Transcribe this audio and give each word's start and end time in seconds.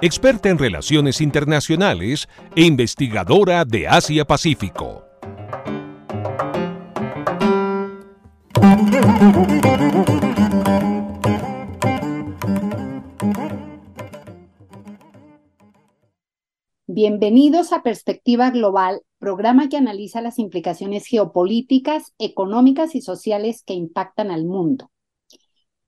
experta 0.00 0.48
en 0.48 0.58
relaciones 0.58 1.20
internacionales 1.20 2.28
e 2.54 2.62
investigadora 2.62 3.64
de 3.64 3.88
Asia-Pacífico. 3.88 5.04
Bienvenidos 16.86 17.72
a 17.72 17.82
Perspectiva 17.82 18.50
Global, 18.50 19.02
programa 19.18 19.68
que 19.68 19.76
analiza 19.76 20.20
las 20.20 20.38
implicaciones 20.38 21.06
geopolíticas, 21.06 22.14
económicas 22.18 22.94
y 22.94 23.00
sociales 23.00 23.62
que 23.64 23.74
impactan 23.74 24.30
al 24.30 24.44
mundo. 24.44 24.90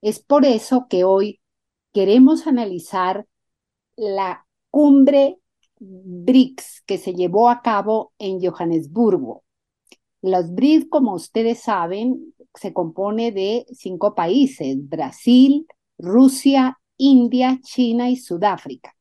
Es 0.03 0.19
por 0.21 0.45
eso 0.45 0.87
que 0.89 1.05
hoy 1.05 1.41
queremos 1.93 2.47
analizar 2.47 3.27
la 4.01 4.47
cumbre 4.70 5.39
BRICS 5.79 6.83
que 6.87 6.97
se 6.97 7.15
llevó 7.15 7.51
a 7.51 7.61
cabo 7.61 8.12
en 8.19 8.41
Johannesburgo. 8.41 9.45
Los 10.23 10.55
BRICS, 10.55 10.89
como 10.89 11.15
ustedes 11.15 11.61
saben, 11.61 12.34
se 12.55 12.73
compone 12.73 13.31
de 13.31 13.67
cinco 13.73 14.15
países, 14.15 14.77
Brasil, 14.89 15.67
Rusia, 15.98 16.78
India, 16.97 17.61
China 17.62 18.11
y 18.11 18.17
Sudáfrica. 18.17 18.95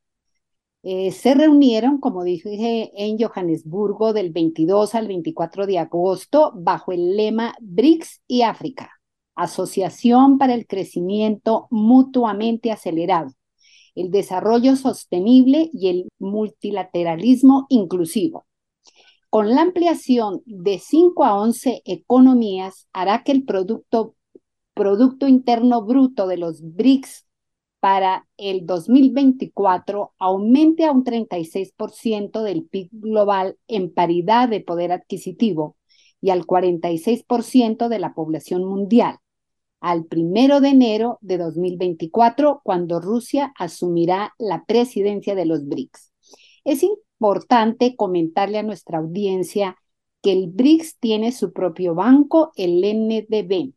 Eh, 0.84 1.12
se 1.12 1.34
reunieron, 1.34 2.00
como 2.00 2.24
dije, 2.24 2.92
en 2.96 3.18
Johannesburgo 3.18 4.14
del 4.14 4.32
22 4.32 4.96
al 4.96 5.08
24 5.08 5.66
de 5.66 5.80
agosto 5.80 6.54
bajo 6.56 6.92
el 6.92 7.16
lema 7.16 7.56
BRICS 7.62 8.22
y 8.28 8.42
África, 8.42 8.92
Asociación 9.36 10.38
para 10.38 10.54
el 10.54 10.68
Crecimiento 10.68 11.68
Mutuamente 11.70 12.72
Acelerado, 12.72 13.32
el 14.00 14.12
Desarrollo 14.12 14.76
Sostenible 14.76 15.70
y 15.74 15.90
el 15.90 16.10
Multilateralismo 16.20 17.66
Inclusivo. 17.70 18.46
Con 19.30 19.54
la 19.54 19.62
ampliación 19.62 20.42
de 20.46 20.80
5 20.80 21.24
a 21.24 21.40
11 21.40 21.84
economías 21.86 22.88
hará 22.94 23.24
que 23.24 23.32
el 23.32 23.46
producto, 23.46 24.16
producto 24.74 25.28
Interno 25.28 25.84
Bruto 25.84 26.28
de 26.28 26.38
los 26.38 26.62
BRICS 26.62 27.28
para 27.80 28.28
el 28.38 28.66
2024 28.66 30.14
aumente 30.18 30.86
a 30.86 30.92
un 30.92 31.04
36% 31.04 32.42
del 32.42 32.66
PIB 32.66 32.90
global 32.92 33.58
en 33.68 33.94
paridad 33.94 34.50
de 34.50 34.62
poder 34.62 34.92
adquisitivo 34.92 35.78
y 36.22 36.32
al 36.32 36.46
46% 36.46 37.88
de 37.88 38.00
la 38.00 38.14
población 38.14 38.66
mundial, 38.66 39.18
al 39.80 40.06
primero 40.06 40.62
de 40.62 40.70
enero 40.70 41.18
de 41.22 41.38
2024, 41.38 42.62
cuando 42.64 43.00
Rusia 43.00 43.54
asumirá 43.58 44.34
la 44.38 44.66
presidencia 44.66 45.36
de 45.36 45.46
los 45.46 45.68
BRICS. 45.68 46.12
Es 46.66 46.84
importante 46.84 47.96
comentarle 47.96 48.58
a 48.58 48.64
nuestra 48.64 49.00
audiencia 49.00 49.78
que 50.22 50.34
el 50.34 50.48
BRICS 50.50 50.98
tiene 51.00 51.32
su 51.32 51.54
propio 51.54 51.96
banco, 51.96 52.52
el 52.56 52.82
NDB, 52.82 53.74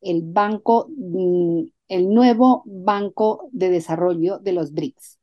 el 0.00 0.22
banco 0.22 0.88
mm, 0.96 1.64
el 1.88 2.12
nuevo 2.12 2.62
Banco 2.66 3.48
de 3.52 3.70
Desarrollo 3.70 4.38
de 4.38 4.52
los 4.52 4.72
BRICS. 4.72 5.20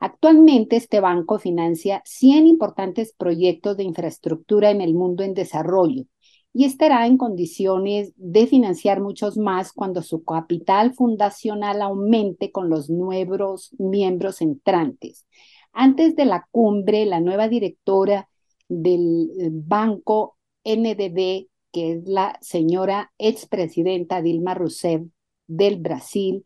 Actualmente 0.00 0.76
este 0.76 1.00
banco 1.00 1.38
financia 1.38 2.02
100 2.04 2.46
importantes 2.46 3.14
proyectos 3.16 3.76
de 3.76 3.84
infraestructura 3.84 4.70
en 4.70 4.80
el 4.80 4.94
mundo 4.94 5.22
en 5.22 5.34
desarrollo 5.34 6.04
y 6.52 6.64
estará 6.64 7.06
en 7.06 7.16
condiciones 7.16 8.12
de 8.16 8.46
financiar 8.46 9.00
muchos 9.00 9.36
más 9.36 9.72
cuando 9.72 10.02
su 10.02 10.24
capital 10.24 10.94
fundacional 10.94 11.82
aumente 11.82 12.50
con 12.50 12.68
los 12.68 12.90
nuevos 12.90 13.74
miembros 13.78 14.40
entrantes. 14.40 15.26
Antes 15.72 16.16
de 16.16 16.24
la 16.24 16.48
cumbre, 16.50 17.06
la 17.06 17.20
nueva 17.20 17.48
directora 17.48 18.28
del 18.68 19.30
eh, 19.38 19.48
banco 19.52 20.36
NDB, 20.64 21.48
que 21.72 21.92
es 21.92 22.08
la 22.08 22.36
señora 22.40 23.12
expresidenta 23.18 24.22
Dilma 24.22 24.54
Rousseff, 24.54 25.02
del 25.46 25.80
Brasil 25.80 26.44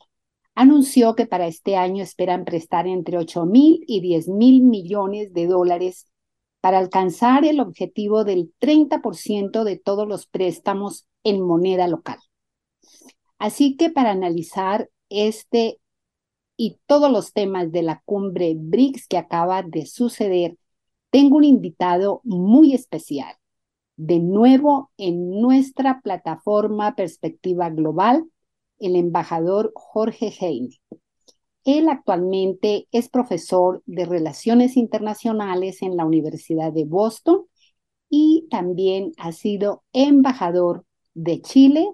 anunció 0.55 1.15
que 1.15 1.27
para 1.27 1.47
este 1.47 1.77
año 1.77 2.03
esperan 2.03 2.45
prestar 2.45 2.87
entre 2.87 3.19
8 3.19 3.45
mil 3.47 3.85
y 3.87 4.01
10 4.01 4.29
mil 4.29 4.63
millones 4.63 5.33
de 5.33 5.47
dólares 5.47 6.07
para 6.65 6.79
alcanzar 6.79 7.45
el 7.45 7.61
objetivo 7.61 8.25
del 8.25 8.55
30% 8.59 9.65
de 9.65 9.77
todos 9.77 10.09
los 10.09 10.27
préstamos 10.27 11.07
en 11.23 11.43
moneda 11.43 11.87
local. 11.89 12.17
Así 13.39 13.77
que 13.77 13.91
para 13.91 14.13
analizar 14.13 14.89
este 15.11 15.79
y 16.57 16.79
todos 16.87 17.13
los 17.13 17.35
temas 17.35 17.71
de 17.71 17.83
la 17.83 18.01
cumbre 18.07 18.55
BRICS 18.57 19.09
que 19.09 19.19
acaba 19.19 19.63
de 19.63 19.85
suceder, 19.85 20.57
tengo 21.11 21.37
un 21.37 21.45
invitado 21.45 22.23
muy 22.25 22.73
especial. 22.73 23.35
De 23.97 24.19
nuevo 24.19 24.91
en 24.97 25.43
nuestra 25.43 26.01
plataforma 26.01 26.95
Perspectiva 26.95 27.69
Global, 27.69 28.25
el 28.79 28.97
embajador 28.97 29.71
Jorge 29.75 30.33
Heine. 30.41 30.71
Él 31.65 31.89
actualmente 31.89 32.89
es 32.93 33.09
profesor 33.09 33.83
de 33.87 34.05
Relaciones 34.05 34.77
Internacionales 34.77 35.83
en 35.83 35.97
la 35.97 36.05
Universidad 36.05 36.73
de 36.73 36.85
Boston 36.85 37.47
y 38.11 38.47
también 38.51 39.13
ha 39.17 39.33
sido 39.33 39.83
embajador 39.93 40.85
de 41.15 41.41
Chile, 41.41 41.91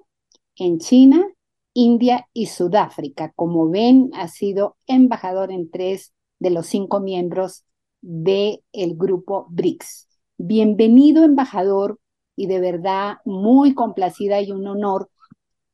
en 0.56 0.78
China, 0.78 1.26
India 1.72 2.28
y 2.32 2.46
Sudáfrica. 2.46 3.32
Como 3.36 3.68
ven, 3.70 4.10
ha 4.14 4.28
sido 4.28 4.76
embajador 4.86 5.52
en 5.52 5.70
tres 5.70 6.12
de 6.40 6.50
los 6.50 6.66
cinco 6.66 7.00
miembros 7.00 7.64
del 8.00 8.62
el 8.72 8.96
grupo 8.96 9.46
BRICS. 9.50 10.08
Bienvenido, 10.36 11.22
embajador, 11.22 12.00
y 12.34 12.46
de 12.46 12.58
verdad 12.58 13.18
muy 13.26 13.74
complacida 13.74 14.40
y 14.40 14.50
un 14.50 14.66
honor 14.66 15.10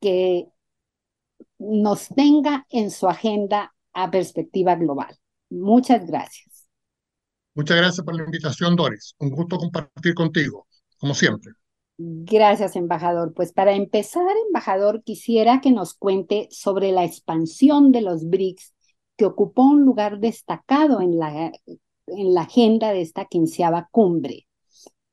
que 0.01 0.49
nos 1.57 2.09
tenga 2.09 2.67
en 2.69 2.91
su 2.91 3.07
agenda 3.07 3.73
a 3.97 4.11
perspectiva 4.11 4.75
global. 4.75 5.17
Muchas 5.49 6.05
gracias. 6.05 6.67
Muchas 7.55 7.77
gracias 7.77 8.05
por 8.05 8.15
la 8.15 8.23
invitación, 8.23 8.75
Doris. 8.75 9.15
Un 9.17 9.31
gusto 9.31 9.57
compartir 9.57 10.13
contigo, 10.13 10.67
como 10.99 11.15
siempre. 11.15 11.53
Gracias, 11.97 12.75
embajador. 12.75 13.33
Pues 13.33 13.53
para 13.53 13.73
empezar, 13.73 14.35
embajador, 14.45 15.01
quisiera 15.03 15.61
que 15.61 15.71
nos 15.71 15.95
cuente 15.95 16.47
sobre 16.51 16.91
la 16.91 17.05
expansión 17.05 17.91
de 17.91 18.01
los 18.01 18.29
BRICS, 18.29 18.75
que 19.17 19.25
ocupó 19.25 19.63
un 19.63 19.83
lugar 19.83 20.19
destacado 20.19 21.01
en 21.01 21.17
la, 21.17 21.51
en 22.05 22.33
la 22.35 22.41
agenda 22.41 22.93
de 22.93 23.01
esta 23.01 23.25
quinceava 23.25 23.89
cumbre. 23.91 24.45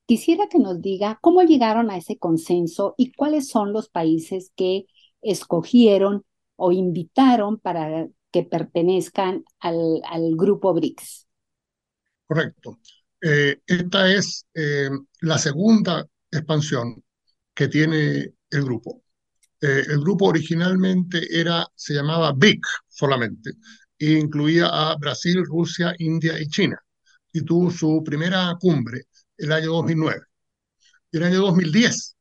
Quisiera 0.04 0.48
que 0.48 0.58
nos 0.58 0.82
diga 0.82 1.18
cómo 1.22 1.40
llegaron 1.42 1.90
a 1.90 1.96
ese 1.96 2.18
consenso 2.18 2.94
y 2.98 3.12
cuáles 3.12 3.48
son 3.48 3.72
los 3.72 3.88
países 3.88 4.52
que 4.54 4.84
escogieron 5.22 6.26
o 6.56 6.70
invitaron 6.70 7.58
para 7.58 8.08
que 8.34 8.42
pertenezcan 8.42 9.44
al, 9.60 10.02
grupo 10.36 10.74
BRICS. 10.74 11.28
Correcto. 12.26 12.80
Eh, 13.22 13.60
esta 13.64 14.12
es 14.12 14.44
eh, 14.52 14.90
la 15.20 15.38
segunda 15.38 16.04
expansión 16.32 17.00
que 17.54 17.68
tiene 17.68 18.34
el 18.50 18.64
grupo. 18.64 19.04
Eh, 19.60 19.84
el 19.86 20.00
grupo 20.00 20.26
originalmente 20.26 21.28
era, 21.30 21.64
se 21.76 21.94
llamaba 21.94 22.32
BIC 22.32 22.60
solamente, 22.88 23.52
e 23.96 24.14
incluía 24.14 24.66
a 24.66 24.96
Brasil, 24.96 25.44
Rusia, 25.44 25.94
India 26.00 26.34
y 26.40 26.48
China, 26.48 26.76
y 27.32 27.40
tuvo 27.42 27.70
su 27.70 28.02
primera 28.04 28.56
cumbre 28.60 29.02
el 29.38 29.52
año 29.52 29.74
2009. 29.74 30.22
Y 31.12 31.18
el 31.18 31.22
año 31.22 31.40
2010, 31.42 32.16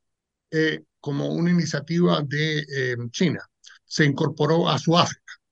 como 0.99 1.29
una 1.33 1.49
iniciativa 1.49 2.21
de 2.21 2.63
China, 3.09 3.39
se 3.83 4.05
incorporó 4.05 4.69
a 4.69 4.77
Sudáfrica 4.77 5.42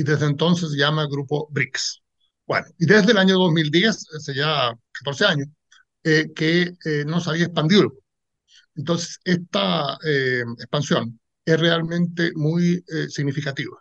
y 0.00 0.02
desde 0.02 0.24
entonces 0.26 0.70
se 0.70 0.78
llama 0.78 1.06
Grupo 1.06 1.46
BRICS. 1.50 2.02
Bueno, 2.46 2.66
y 2.78 2.86
desde 2.86 3.12
el 3.12 3.18
año 3.18 3.36
2010, 3.36 4.06
hace 4.16 4.34
ya 4.34 4.72
14 4.92 5.26
años, 5.26 5.48
eh, 6.02 6.28
que 6.34 6.72
eh, 6.86 7.04
no 7.06 7.20
se 7.20 7.28
había 7.28 7.44
expandido. 7.44 7.92
Entonces, 8.74 9.18
esta 9.24 9.98
eh, 10.02 10.42
expansión 10.58 11.20
es 11.44 11.60
realmente 11.60 12.32
muy 12.34 12.82
significativa. 13.10 13.76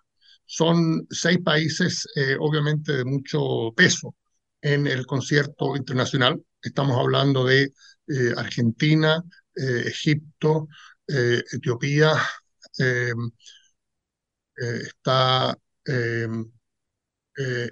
Son 0.46 1.08
seis 1.10 1.40
países, 1.44 2.06
obviamente, 2.40 2.94
de 2.98 3.06
mucho 3.06 3.72
peso 3.76 4.16
en 4.62 4.88
el 4.88 5.06
concierto 5.06 5.76
internacional. 5.78 6.42
Estamos 6.62 6.98
hablando 7.00 7.46
de 7.46 7.72
Argentina, 8.36 9.24
Egipto, 9.56 10.68
Etiopía, 11.08 12.14
está 14.58 15.56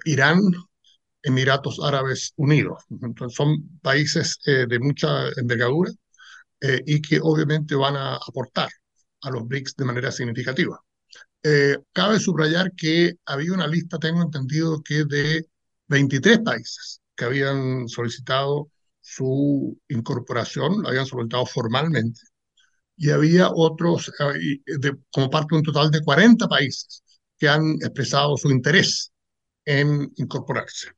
Irán, 0.04 0.40
Emiratos 1.22 1.78
Árabes 1.82 2.32
Unidos. 2.36 2.84
Entonces, 3.02 3.36
son 3.36 3.78
países 3.80 4.38
de 4.44 4.78
mucha 4.78 5.28
envergadura 5.36 5.92
y 6.86 7.00
que 7.02 7.20
obviamente 7.22 7.74
van 7.74 7.96
a 7.96 8.16
aportar 8.16 8.68
a 9.22 9.30
los 9.30 9.46
BRICS 9.46 9.76
de 9.76 9.84
manera 9.84 10.12
significativa. 10.12 10.80
Eh, 11.42 11.76
cabe 11.92 12.18
subrayar 12.20 12.72
que 12.72 13.14
había 13.26 13.52
una 13.52 13.66
lista, 13.66 13.98
tengo 13.98 14.22
entendido, 14.22 14.82
que 14.82 15.04
de 15.04 15.46
23 15.86 16.40
países 16.40 17.00
que 17.14 17.24
habían 17.24 17.88
solicitado 17.88 18.70
su 19.00 19.78
incorporación, 19.88 20.82
lo 20.82 20.88
habían 20.88 21.06
solicitado 21.06 21.46
formalmente, 21.46 22.20
y 22.96 23.10
había 23.10 23.50
otros, 23.50 24.12
eh, 24.20 24.60
como 25.12 25.30
parte 25.30 25.48
de 25.54 25.58
un 25.58 25.62
total 25.64 25.90
de 25.90 26.02
40 26.02 26.48
países 26.48 27.02
que 27.38 27.48
han 27.48 27.72
expresado 27.80 28.36
su 28.36 28.50
interés 28.50 29.12
en 29.64 30.12
incorporarse. 30.16 30.88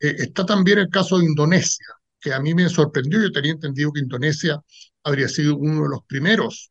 Eh, 0.00 0.16
está 0.18 0.44
también 0.46 0.78
el 0.78 0.88
caso 0.88 1.18
de 1.18 1.26
Indonesia, 1.26 1.86
que 2.20 2.32
a 2.32 2.40
mí 2.40 2.54
me 2.54 2.68
sorprendió, 2.68 3.20
yo 3.20 3.32
tenía 3.32 3.52
entendido 3.52 3.92
que 3.92 4.00
Indonesia 4.00 4.60
habría 5.04 5.28
sido 5.28 5.56
uno 5.56 5.82
de 5.84 5.88
los 5.88 6.00
primeros 6.06 6.70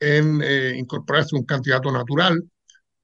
en 0.00 0.42
eh, 0.42 0.74
incorporarse 0.76 1.36
un 1.36 1.44
candidato 1.44 1.90
natural, 1.90 2.42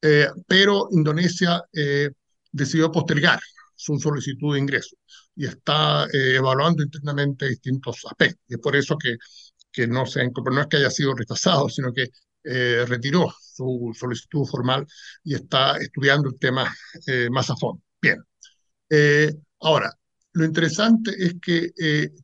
eh, 0.02 0.28
pero 0.46 0.88
Indonesia 0.92 1.62
eh, 1.72 2.10
decidió 2.52 2.90
postergar 2.90 3.40
su 3.75 3.98
solicitud 3.98 4.54
de 4.54 4.60
ingreso 4.60 4.96
y 5.34 5.46
está 5.46 6.06
evaluando 6.12 6.82
internamente 6.82 7.48
distintos 7.48 8.04
aspectos. 8.04 8.42
Y 8.48 8.54
es 8.54 8.60
por 8.60 8.76
eso 8.76 8.98
que, 8.98 9.16
que 9.72 9.87
no 9.87 10.04
se 10.04 10.22
incorporó, 10.22 10.56
no 10.56 10.62
es 10.62 10.66
que 10.69 10.76
haya 10.76 10.90
sido 10.90 11.14
rechazado, 11.14 11.69
sino 11.70 11.92
que 11.92 12.08
retiró 12.42 13.32
su 13.40 13.94
solicitud 13.98 14.46
formal 14.46 14.87
y 15.25 15.34
está 15.34 15.76
estudiando 15.78 16.28
el 16.31 16.38
tema 16.38 16.72
más 17.31 17.50
a 17.50 17.56
fondo. 17.56 17.82
Bien. 18.00 18.19
ahora, 19.60 19.92
lo 20.32 20.44
interesante 20.44 21.10
es 21.19 21.34
que 21.40 21.70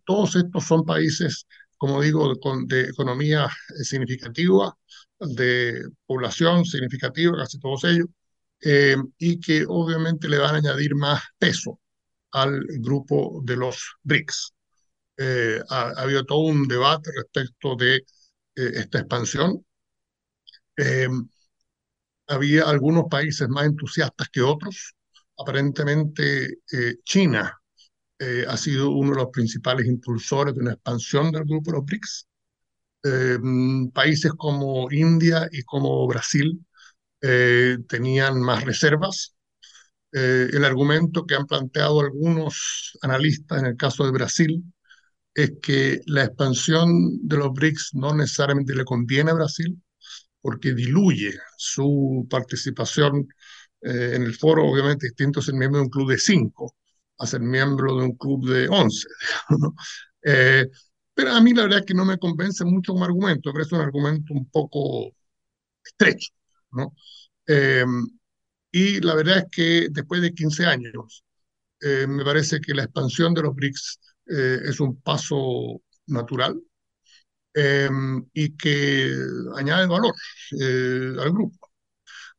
todos 0.04 0.36
estos 0.36 0.64
son 0.64 0.84
países 0.84 1.46
como 1.76 2.00
digo, 2.00 2.34
de 2.66 2.82
economía 2.82 3.46
eh, 3.46 3.84
significativa, 3.84 4.76
de 5.18 5.82
población 6.06 6.64
significativa, 6.64 7.36
casi 7.36 7.58
todos 7.58 7.84
ellos, 7.84 8.06
eh, 8.60 8.96
y 9.18 9.40
que 9.40 9.64
obviamente 9.68 10.28
le 10.28 10.38
van 10.38 10.54
a 10.56 10.58
añadir 10.58 10.94
más 10.94 11.22
peso 11.38 11.80
al 12.32 12.62
grupo 12.80 13.40
de 13.44 13.56
los 13.56 13.96
BRICS. 14.02 14.54
Eh, 15.18 15.60
ha, 15.70 15.90
habido 16.02 16.24
todo 16.24 16.40
un 16.40 16.68
debate 16.68 17.10
respecto 17.16 17.76
de 17.76 18.04
esta 18.54 19.00
expansión. 19.00 19.64
Había 22.28 22.64
algunos 22.64 23.04
países 23.10 23.48
más 23.48 23.66
entusiastas 23.66 24.28
que 24.30 24.42
otros. 24.42 24.94
Aparentemente 25.38 26.58
China 27.04 27.60
eh, 28.18 28.46
ha 28.48 28.56
sido 28.56 28.90
uno 28.90 29.10
de 29.10 29.16
los 29.16 29.28
principales 29.30 29.86
impulsores 29.86 30.54
de 30.54 30.60
una 30.60 30.72
expansión 30.72 31.30
del 31.32 31.44
grupo 31.44 31.70
de 31.70 31.76
los 31.78 31.84
BRICS. 31.86 32.28
Eh, 33.04 33.38
mm, 33.40 33.90
países 33.90 34.32
como 34.34 34.90
India 34.92 35.48
y 35.52 35.62
como 35.64 36.06
Brasil 36.08 36.64
eh, 37.22 37.78
tenían 37.88 38.40
más 38.40 38.64
reservas. 38.64 39.34
el 40.12 40.64
argumento 40.64 41.26
que 41.26 41.34
han 41.34 41.46
planteado 41.46 42.00
algunos 42.00 42.98
analistas 43.02 43.60
en 43.60 43.66
el 43.66 43.76
caso 43.76 44.04
de 44.04 44.12
Brasil 44.12 44.64
es 45.34 45.52
que 45.62 46.00
la 46.06 46.24
expansión 46.24 46.88
de 47.28 47.36
los 47.38 47.52
BRICS 47.52 47.90
no 47.94 48.14
necesariamente 48.14 48.74
le 48.74 48.84
conviene 48.84 49.30
a 49.32 49.34
Brasil 49.34 49.80
porque 50.46 50.74
diluye 50.74 51.32
su 51.58 52.26
participación 52.30 53.28
en 53.82 54.22
el 54.22 54.34
foro, 54.36 54.64
obviamente 54.66 55.06
distinto 55.08 55.40
es 55.40 55.48
el 55.48 55.56
miembro 55.56 55.80
de 55.80 55.84
un 55.86 55.90
club 55.90 56.10
de 56.10 56.18
cinco 56.18 56.74
a 57.18 57.26
ser 57.26 57.40
miembro 57.40 57.96
de 57.96 58.04
un 58.04 58.16
club 58.16 58.48
de 58.48 58.68
11. 58.68 59.08
Eh, 60.28 60.66
pero 61.14 61.30
a 61.32 61.40
mí 61.40 61.52
la 61.54 61.62
verdad 61.62 61.78
es 61.80 61.86
que 61.86 61.94
no 61.94 62.04
me 62.04 62.18
convence 62.18 62.64
mucho 62.64 62.92
como 62.92 63.04
argumento, 63.04 63.52
pero 63.52 63.64
es 63.64 63.70
un 63.72 63.80
argumento 63.80 64.34
un 64.34 64.50
poco 64.50 65.12
estrecho. 65.84 66.32
¿no? 66.72 66.94
Em, 67.46 68.06
y 68.72 69.00
la 69.00 69.14
verdad 69.16 69.38
es 69.38 69.44
que 69.50 69.88
después 69.90 70.22
de 70.22 70.34
15 70.34 70.66
años, 70.66 71.24
eh, 71.80 72.06
me 72.08 72.24
parece 72.24 72.60
que 72.60 72.74
la 72.74 72.84
expansión 72.84 73.34
de 73.34 73.42
los 73.42 73.54
BRICS 73.54 74.00
eh, 74.28 74.60
es 74.66 74.80
un 74.80 75.00
paso 75.02 75.82
natural 76.06 76.60
em, 77.56 78.24
y 78.34 78.56
que 78.56 79.12
añade 79.56 79.86
valor 79.86 80.14
al 81.20 81.32
grupo. 81.32 81.70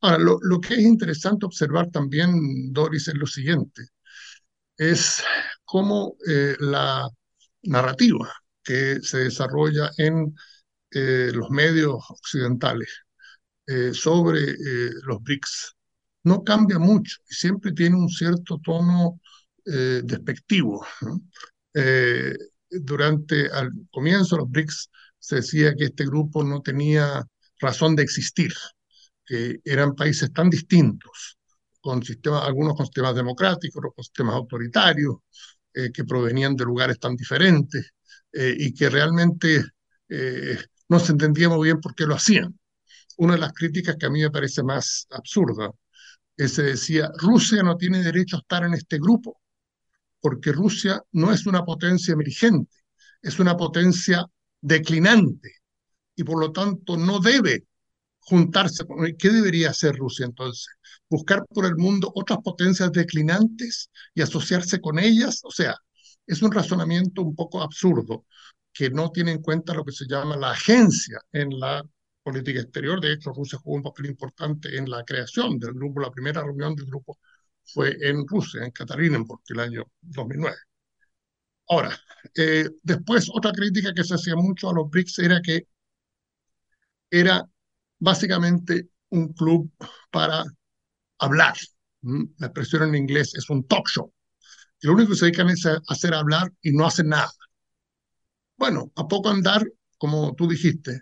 Ahora, 0.01 0.17
lo, 0.19 0.39
lo, 0.41 0.61
que 0.61 0.75
es 0.75 0.81
interesante 0.81 1.45
observar 1.45 1.89
también, 1.91 2.71
Doris, 2.73 3.07
es 3.07 3.15
lo 3.15 3.27
siguiente 3.27 3.89
es 4.77 5.23
cómo 5.65 6.15
eh, 6.27 6.55
la 6.59 7.09
narrativa 7.63 8.31
que 8.63 9.01
se 9.01 9.19
desarrolla 9.19 9.91
en 9.97 10.35
eh, 10.91 11.31
los 11.33 11.49
medios 11.49 12.03
occidentales 12.09 12.89
eh, 13.65 13.93
sobre 13.93 14.55
los 15.03 15.21
BRICS 15.21 15.75
no 16.23 16.43
cambia 16.43 16.79
mucho 16.79 17.17
y 17.29 17.33
siempre 17.33 17.73
tiene 17.73 17.97
un 17.97 18.09
cierto 18.09 18.59
tono 18.63 19.19
despectivo. 19.65 20.85
durante 22.69 23.47
el 23.47 23.71
comienzo 23.91 24.37
los 24.37 24.49
BRICS 24.49 24.89
se 25.27 25.35
decía 25.37 25.75
que 25.75 25.83
este 25.85 26.05
grupo 26.05 26.41
no 26.41 26.61
tenía 26.61 27.21
razón 27.59 27.97
de 27.97 28.03
existir, 28.03 28.53
que 29.25 29.59
eran 29.65 29.93
países 29.93 30.31
tan 30.31 30.49
distintos 30.49 31.37
con 31.81 32.01
sistemas, 32.01 32.43
algunos 32.45 32.75
con 32.75 32.85
sistemas 32.85 33.13
democráticos, 33.13 33.77
otros 33.77 33.93
con 33.93 34.03
sistemas 34.05 34.35
autoritarios, 34.35 35.15
eh, 35.73 35.91
que 35.91 36.05
provenían 36.05 36.55
de 36.55 36.63
lugares 36.63 36.97
tan 36.97 37.17
diferentes 37.17 37.91
eh, 38.31 38.55
y 38.57 38.73
que 38.73 38.89
realmente 38.89 39.65
eh, 40.07 40.57
no 40.87 40.97
se 40.97 41.11
entendía 41.11 41.49
muy 41.49 41.65
bien 41.65 41.81
por 41.81 41.93
qué 41.93 42.05
lo 42.05 42.15
hacían. 42.15 42.57
Una 43.17 43.33
de 43.33 43.39
las 43.41 43.51
críticas 43.51 43.97
que 43.97 44.05
a 44.05 44.09
mí 44.09 44.21
me 44.21 44.31
parece 44.31 44.63
más 44.63 45.07
absurda 45.09 45.69
es 46.37 46.53
se 46.53 46.63
decía, 46.63 47.11
Rusia 47.17 47.63
no 47.63 47.75
tiene 47.75 48.01
derecho 48.01 48.37
a 48.37 48.39
estar 48.39 48.63
en 48.63 48.75
este 48.75 48.97
grupo, 48.97 49.41
porque 50.21 50.53
Rusia 50.53 51.01
no 51.11 51.33
es 51.33 51.45
una 51.45 51.65
potencia 51.65 52.13
emergente, 52.13 52.77
es 53.21 53.39
una 53.39 53.57
potencia 53.57 54.25
declinante 54.61 55.51
y 56.15 56.23
por 56.23 56.39
lo 56.39 56.51
tanto 56.51 56.97
no 56.97 57.19
debe 57.19 57.65
juntarse. 58.19 58.83
¿Qué 59.17 59.29
debería 59.29 59.69
hacer 59.71 59.95
Rusia 59.95 60.25
entonces? 60.25 60.67
¿Buscar 61.09 61.45
por 61.47 61.65
el 61.65 61.75
mundo 61.77 62.11
otras 62.15 62.39
potencias 62.43 62.91
declinantes 62.91 63.89
y 64.13 64.21
asociarse 64.21 64.81
con 64.81 64.99
ellas? 64.99 65.41
O 65.43 65.51
sea, 65.51 65.75
es 66.25 66.41
un 66.41 66.51
razonamiento 66.51 67.21
un 67.21 67.35
poco 67.35 67.61
absurdo 67.61 68.25
que 68.73 68.89
no 68.89 69.11
tiene 69.11 69.31
en 69.31 69.41
cuenta 69.41 69.73
lo 69.73 69.85
que 69.85 69.91
se 69.91 70.05
llama 70.07 70.37
la 70.37 70.51
agencia 70.51 71.19
en 71.31 71.57
la 71.59 71.83
política 72.21 72.59
exterior. 72.61 72.99
De 72.99 73.13
hecho, 73.13 73.31
Rusia 73.31 73.59
jugó 73.59 73.77
un 73.77 73.83
papel 73.83 74.07
importante 74.07 74.77
en 74.77 74.89
la 74.89 75.03
creación 75.03 75.57
del 75.57 75.73
grupo. 75.73 76.01
La 76.01 76.11
primera 76.11 76.41
reunión 76.43 76.75
del 76.75 76.85
grupo 76.85 77.17
fue 77.63 77.97
en 78.01 78.27
Rusia, 78.27 78.63
en 78.63 78.71
Katerinenburg, 78.71 79.41
el 79.49 79.59
año 79.59 79.83
2009. 80.01 80.66
Ahora, 81.69 81.97
eh, 82.35 82.69
después 82.83 83.29
otra 83.33 83.51
crítica 83.51 83.93
que 83.93 84.03
se 84.03 84.15
hacía 84.15 84.35
mucho 84.35 84.69
a 84.69 84.73
los 84.73 84.89
BRICS 84.89 85.19
era 85.19 85.41
que 85.41 85.67
era 87.09 87.43
básicamente 87.99 88.89
un 89.09 89.33
club 89.33 89.71
para 90.11 90.43
hablar. 91.19 91.55
La 92.03 92.47
expresión 92.47 92.83
en 92.89 92.95
inglés 92.95 93.33
es 93.35 93.49
un 93.49 93.67
talk 93.67 93.87
show. 93.89 94.13
Y 94.81 94.87
lo 94.87 94.93
único 94.93 95.11
que 95.11 95.17
se 95.17 95.25
dedican 95.27 95.49
es 95.49 95.65
a 95.67 95.81
hacer 95.89 96.13
hablar 96.15 96.51
y 96.61 96.71
no 96.71 96.87
hacen 96.87 97.09
nada. 97.09 97.31
Bueno, 98.57 98.91
a 98.95 99.07
poco 99.07 99.29
andar, 99.29 99.63
como 99.97 100.33
tú 100.35 100.47
dijiste, 100.47 101.01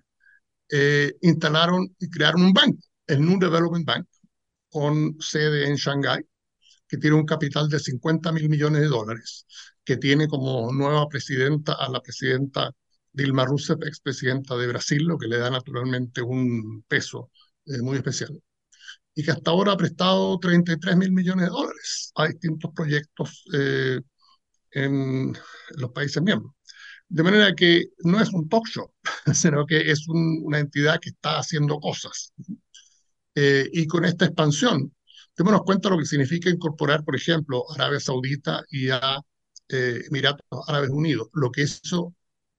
eh, 0.71 1.13
instalaron 1.21 1.95
y 1.99 2.09
crearon 2.09 2.43
un 2.43 2.53
banco, 2.53 2.79
el 3.07 3.21
New 3.21 3.39
Development 3.39 3.85
Bank, 3.85 4.07
con 4.69 5.17
sede 5.21 5.67
en 5.67 5.75
Shanghái, 5.75 6.23
que 6.87 6.97
tiene 6.97 7.17
un 7.17 7.25
capital 7.25 7.69
de 7.69 7.79
50 7.79 8.31
mil 8.31 8.49
millones 8.49 8.81
de 8.83 8.87
dólares, 8.89 9.45
que 9.85 9.97
tiene 9.97 10.27
como 10.27 10.71
nueva 10.73 11.07
presidenta 11.07 11.73
a 11.73 11.89
la 11.89 12.01
presidenta 12.01 12.71
Dilma 13.13 13.45
Rousseff, 13.45 13.81
expresidenta 13.83 14.57
de 14.57 14.67
Brasil, 14.67 15.03
lo 15.03 15.17
que 15.17 15.27
le 15.27 15.37
da 15.37 15.49
naturalmente 15.49 16.21
un 16.21 16.83
peso 16.87 17.31
eh, 17.65 17.81
muy 17.81 17.97
especial. 17.97 18.41
Y 19.15 19.23
que 19.23 19.31
hasta 19.31 19.51
ahora 19.51 19.73
ha 19.73 19.77
prestado 19.77 20.37
33 20.39 20.97
mil 20.97 21.11
millones 21.11 21.45
de 21.45 21.51
dólares 21.51 22.11
a 22.15 22.27
distintos 22.27 22.71
proyectos 22.75 23.45
eh, 23.53 24.01
en 24.71 25.33
los 25.77 25.91
países 25.91 26.21
miembros. 26.21 26.53
De 27.07 27.23
manera 27.23 27.53
que 27.55 27.85
no 28.03 28.19
es 28.21 28.29
un 28.33 28.49
talk 28.49 28.67
show, 28.67 28.91
sino 29.33 29.65
que 29.65 29.91
es 29.91 30.05
una 30.09 30.59
entidad 30.59 30.99
que 30.99 31.09
está 31.09 31.39
haciendo 31.39 31.79
cosas. 31.79 32.33
Eh, 33.35 33.69
y 33.73 33.87
con 33.87 34.05
esta 34.05 34.25
expansión 34.25 34.93
démonos 35.37 35.63
cuenta 35.63 35.89
lo 35.89 35.97
que 35.97 36.05
significa 36.05 36.49
incorporar, 36.49 37.03
por 37.03 37.15
ejemplo, 37.15 37.65
Arabia 37.73 37.99
Saudita 37.99 38.63
y 38.69 38.89
a 38.89 39.19
eh, 39.69 40.03
Emiratos 40.07 40.45
Árabes 40.67 40.89
Unidos, 40.89 41.29
lo 41.33 41.51
que 41.51 41.63
eso 41.63 42.15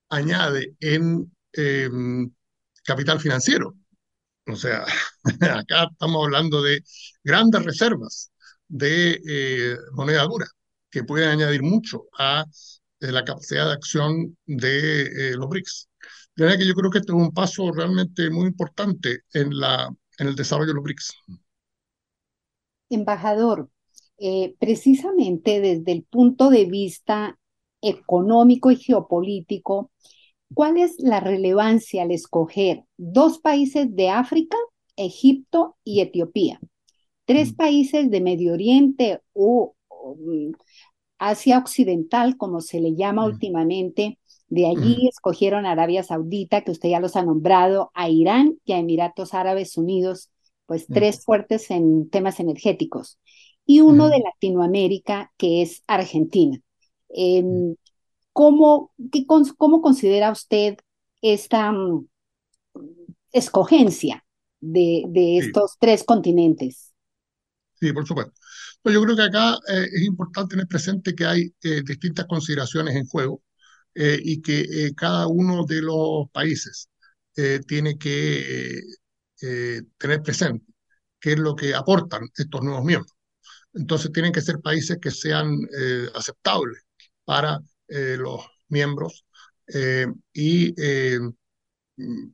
añade 0.09 0.77
en 0.81 1.33
em, 1.53 2.31
capital 2.85 3.21
financiero. 3.21 3.75
O 4.47 4.57
sea, 4.57 4.85
acá 5.61 5.89
estamos 5.93 6.25
hablando 6.25 6.63
de 6.63 6.83
grandes 7.25 7.65
reservas 7.65 8.31
de 8.69 9.21
eh, 9.29 9.77
moneda 9.93 10.25
dura 10.25 10.47
que 10.91 11.05
pueden 11.05 11.29
añadir 11.31 11.63
mucho 11.63 12.07
a 12.19 12.45
eh, 13.01 13.13
la 13.13 13.25
capacidad 13.25 13.67
de 13.67 13.73
acción 13.73 14.37
de 14.47 15.35
los 15.37 15.49
BRICS. 15.49 15.89
De 16.37 16.45
manera 16.45 16.59
que 16.59 16.69
yo 16.69 16.75
creo 16.75 16.91
que 16.91 16.99
este 16.99 17.13
es 17.13 17.19
un 17.19 17.33
paso 17.33 17.73
realmente 17.73 18.31
muy 18.31 18.47
importante 18.47 19.21
en, 19.33 19.59
la, 19.59 19.89
en 20.19 20.29
el 20.29 20.37
desarrollo 20.37 20.69
de 20.69 20.75
los 20.75 20.85
BRICS. 20.85 21.15
Embajador, 22.89 23.69
eh, 24.19 24.55
precisamente 24.59 25.61
desde 25.61 25.93
el 25.93 26.03
punto 26.03 26.49
de 26.49 26.65
vista 26.65 27.39
económico 27.83 28.71
y 28.71 28.77
geopolítico, 28.77 29.91
¿cuál 30.55 30.79
es 30.79 30.97
la 30.99 31.21
relevancia 31.21 32.03
al 32.03 32.11
escoger 32.11 32.85
dos 32.97 33.39
países 33.39 33.95
de 33.95 34.09
África, 34.09 34.57
Egipto 34.97 35.77
y 35.85 36.01
Etiopía? 36.01 36.61
Tres 37.27 37.53
mm. 37.53 37.57
países 37.57 38.11
de 38.11 38.21
Medio 38.23 38.55
Oriente 38.55 39.21
o, 39.35 39.75
mm, 39.91 40.53
Asia 41.19 41.59
Occidental, 41.59 42.39
como 42.39 42.61
se 42.63 42.81
le 42.81 42.95
llama 42.95 43.27
mm. 43.27 43.31
últimamente. 43.31 44.19
De 44.49 44.67
allí 44.67 45.09
escogieron 45.09 45.67
a 45.67 45.73
Arabia 45.73 46.05
Saudita, 46.05 46.63
que 46.63 46.71
usted 46.71 46.89
ya 46.89 47.01
los 47.01 47.17
ha 47.17 47.23
nombrado, 47.23 47.91
a 47.95 48.09
Irán 48.09 48.59
y 48.65 48.73
a 48.73 48.79
Emiratos 48.79 49.35
Árabes 49.35 49.77
Unidos, 49.77 50.31
pues 50.67 50.87
tres 50.87 51.25
fuertes 51.25 51.71
en 51.71 52.09
temas 52.09 52.41
energéticos 52.41 53.19
y 53.67 53.81
uno 53.81 54.09
de 54.09 54.21
Latinoamérica, 54.21 55.33
que 55.37 55.63
es 55.63 55.83
Argentina. 55.87 56.59
Em, 57.09 57.77
¿cómo, 58.33 58.93
¿Cómo 59.59 59.83
considera 59.83 60.31
usted 60.33 60.77
esta 61.23 61.73
mm, 61.73 62.07
escogencia 63.33 64.25
de, 64.61 65.05
de 65.09 65.39
estos 65.39 65.77
tres 65.79 66.05
continentes? 66.05 66.93
Sí, 67.75 67.93
por 67.93 68.07
supuesto. 68.07 68.33
Pues 68.83 68.95
yo 68.95 69.03
creo 69.03 69.17
que 69.17 69.23
acá 69.23 69.55
eh, 69.69 69.87
es 69.93 70.03
importante 70.03 70.53
tener 70.55 70.67
presente 70.67 71.15
que 71.15 71.27
hay 71.27 71.55
eh, 71.63 71.83
distintas 71.85 72.27
consideraciones 72.27 72.95
en 72.97 73.07
juego 73.07 73.43
eh, 73.95 74.19
y 74.23 74.43
que 74.43 74.93
cada 74.97 75.27
uno 75.29 75.65
de 75.67 75.83
los 75.83 76.31
países 76.33 76.89
tiene 77.67 77.99
que 77.99 78.81
tener 79.99 80.23
presente 80.23 80.65
qué 81.21 81.33
es 81.33 81.39
lo 81.39 81.55
que 81.57 81.75
aportan 81.75 82.29
estos 82.37 82.63
nuevos 82.63 82.85
miembros. 82.85 83.16
Entonces 83.77 84.11
tienen 84.11 84.33
que 84.33 84.41
ser 84.41 84.61
países 84.61 84.99
que 85.01 85.11
sean 85.11 85.55
eh, 85.79 86.09
aceptables 86.15 86.83
para 87.25 87.61
eh, 87.89 88.17
los 88.19 88.41
miembros. 88.69 89.25
Eh, 89.73 90.07
y, 90.33 90.73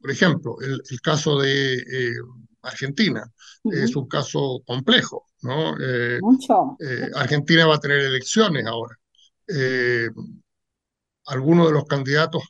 por 0.01 0.11
ejemplo, 0.11 0.57
el, 0.61 1.01
caso 1.01 1.41
de 1.41 2.15
Argentina 2.63 3.25
es 3.65 3.97
un 3.97 4.07
caso 4.07 4.63
complejo, 4.67 5.27
¿no? 5.43 5.75
Mucho. 6.21 6.77
Argentina 7.15 7.67
va 7.67 7.77
a 7.77 7.81
tener 7.81 8.01
elecciones 8.01 8.67
ahora. 8.67 8.97
algunos 11.27 11.67
de 11.69 11.73
los 11.73 11.85
candidatos 11.85 12.43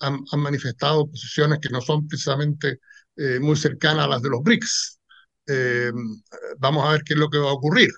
han, 0.00 0.24
han, 0.30 0.40
manifestado 0.40 1.06
posiciones 1.06 1.60
que 1.60 1.68
no 1.68 1.80
son 1.80 2.08
precisamente 2.08 2.80
muy 3.40 3.56
cercanas 3.56 4.06
a 4.06 4.08
las 4.08 4.22
de 4.22 4.30
los 4.30 4.42
BRICS. 4.42 5.01
Eh, 5.46 5.90
vamos 6.58 6.84
a 6.86 6.92
ver 6.92 7.02
qué 7.04 7.14
es 7.14 7.18
lo 7.20 7.28
que 7.30 7.38
va 7.38 7.50
a 7.50 7.54
ocurrir. 7.54 7.90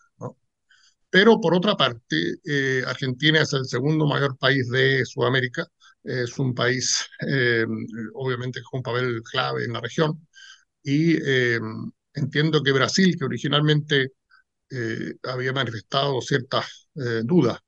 Pero 1.10 1.40
por 1.40 1.54
otra 1.54 1.76
parte, 1.76 2.16
eh, 2.44 2.82
Argentina 2.86 3.40
es 3.42 3.52
el 3.52 3.66
segundo 3.66 4.06
mayor 4.06 4.36
país 4.36 4.68
de 4.70 5.04
Sudamérica, 5.06 5.64
es 6.02 6.38
un 6.38 6.54
país 6.54 7.06
eh, 7.26 7.64
obviamente 8.14 8.60
con 8.62 8.78
un 8.78 8.82
papel 8.82 9.22
clave 9.22 9.64
en 9.64 9.72
la 9.72 9.80
región. 9.80 10.26
Y 10.82 11.16
entiendo 12.14 12.62
que 12.62 12.72
Brasil, 12.72 13.16
que 13.18 13.24
originalmente 13.24 14.12
había 15.24 15.52
manifestado 15.52 16.20
ciertas 16.20 16.88
dudas 17.24 17.58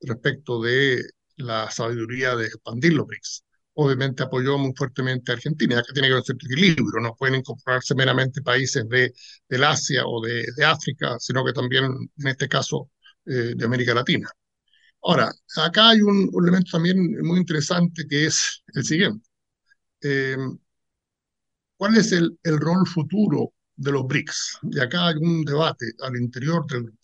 respecto 0.00 0.62
de 0.62 1.04
la 1.36 1.70
sabiduría 1.70 2.36
de 2.36 2.46
expandir 2.46 2.94
los 2.94 3.06
BRICS, 3.06 3.43
obviamente 3.74 4.22
apoyó 4.22 4.58
muy 4.58 4.72
fuertemente 4.76 5.32
a 5.32 5.34
Argentina, 5.36 5.82
que 5.86 5.92
tiene 5.92 6.08
que 6.08 6.14
haber 6.14 6.24
cierto 6.24 6.46
equilibrio, 6.46 7.00
no 7.00 7.14
pueden 7.16 7.36
incorporarse 7.36 7.94
meramente 7.94 8.42
países 8.42 8.88
de, 8.88 9.12
del 9.48 9.64
Asia 9.64 10.06
o 10.06 10.20
de, 10.24 10.46
de, 10.56 10.64
África, 10.64 11.16
sino 11.18 11.44
que 11.44 11.52
también, 11.52 11.84
en 11.84 12.26
este 12.28 12.48
caso, 12.48 12.90
eh, 13.26 13.54
de 13.56 13.64
América 13.64 13.94
Latina. 13.94 14.28
Ahora, 15.02 15.32
acá 15.56 15.90
hay 15.90 16.00
un, 16.02 16.30
elemento 16.42 16.72
también 16.72 16.98
muy 17.22 17.38
interesante 17.40 18.06
que 18.08 18.26
es 18.26 18.62
el 18.74 18.84
siguiente. 18.84 19.28
Eh, 20.02 20.36
¿Cuál 21.76 21.96
es 21.96 22.12
el, 22.12 22.38
el 22.42 22.58
rol 22.58 22.86
futuro 22.86 23.52
de 23.76 23.92
los 23.92 24.06
BRICS? 24.06 24.58
Y 24.70 24.80
acá 24.80 25.08
hay 25.08 25.16
un 25.16 25.44
debate 25.44 25.86
al 26.00 26.16
interior 26.16 26.66
del 26.66 26.84
grupo. 26.84 26.98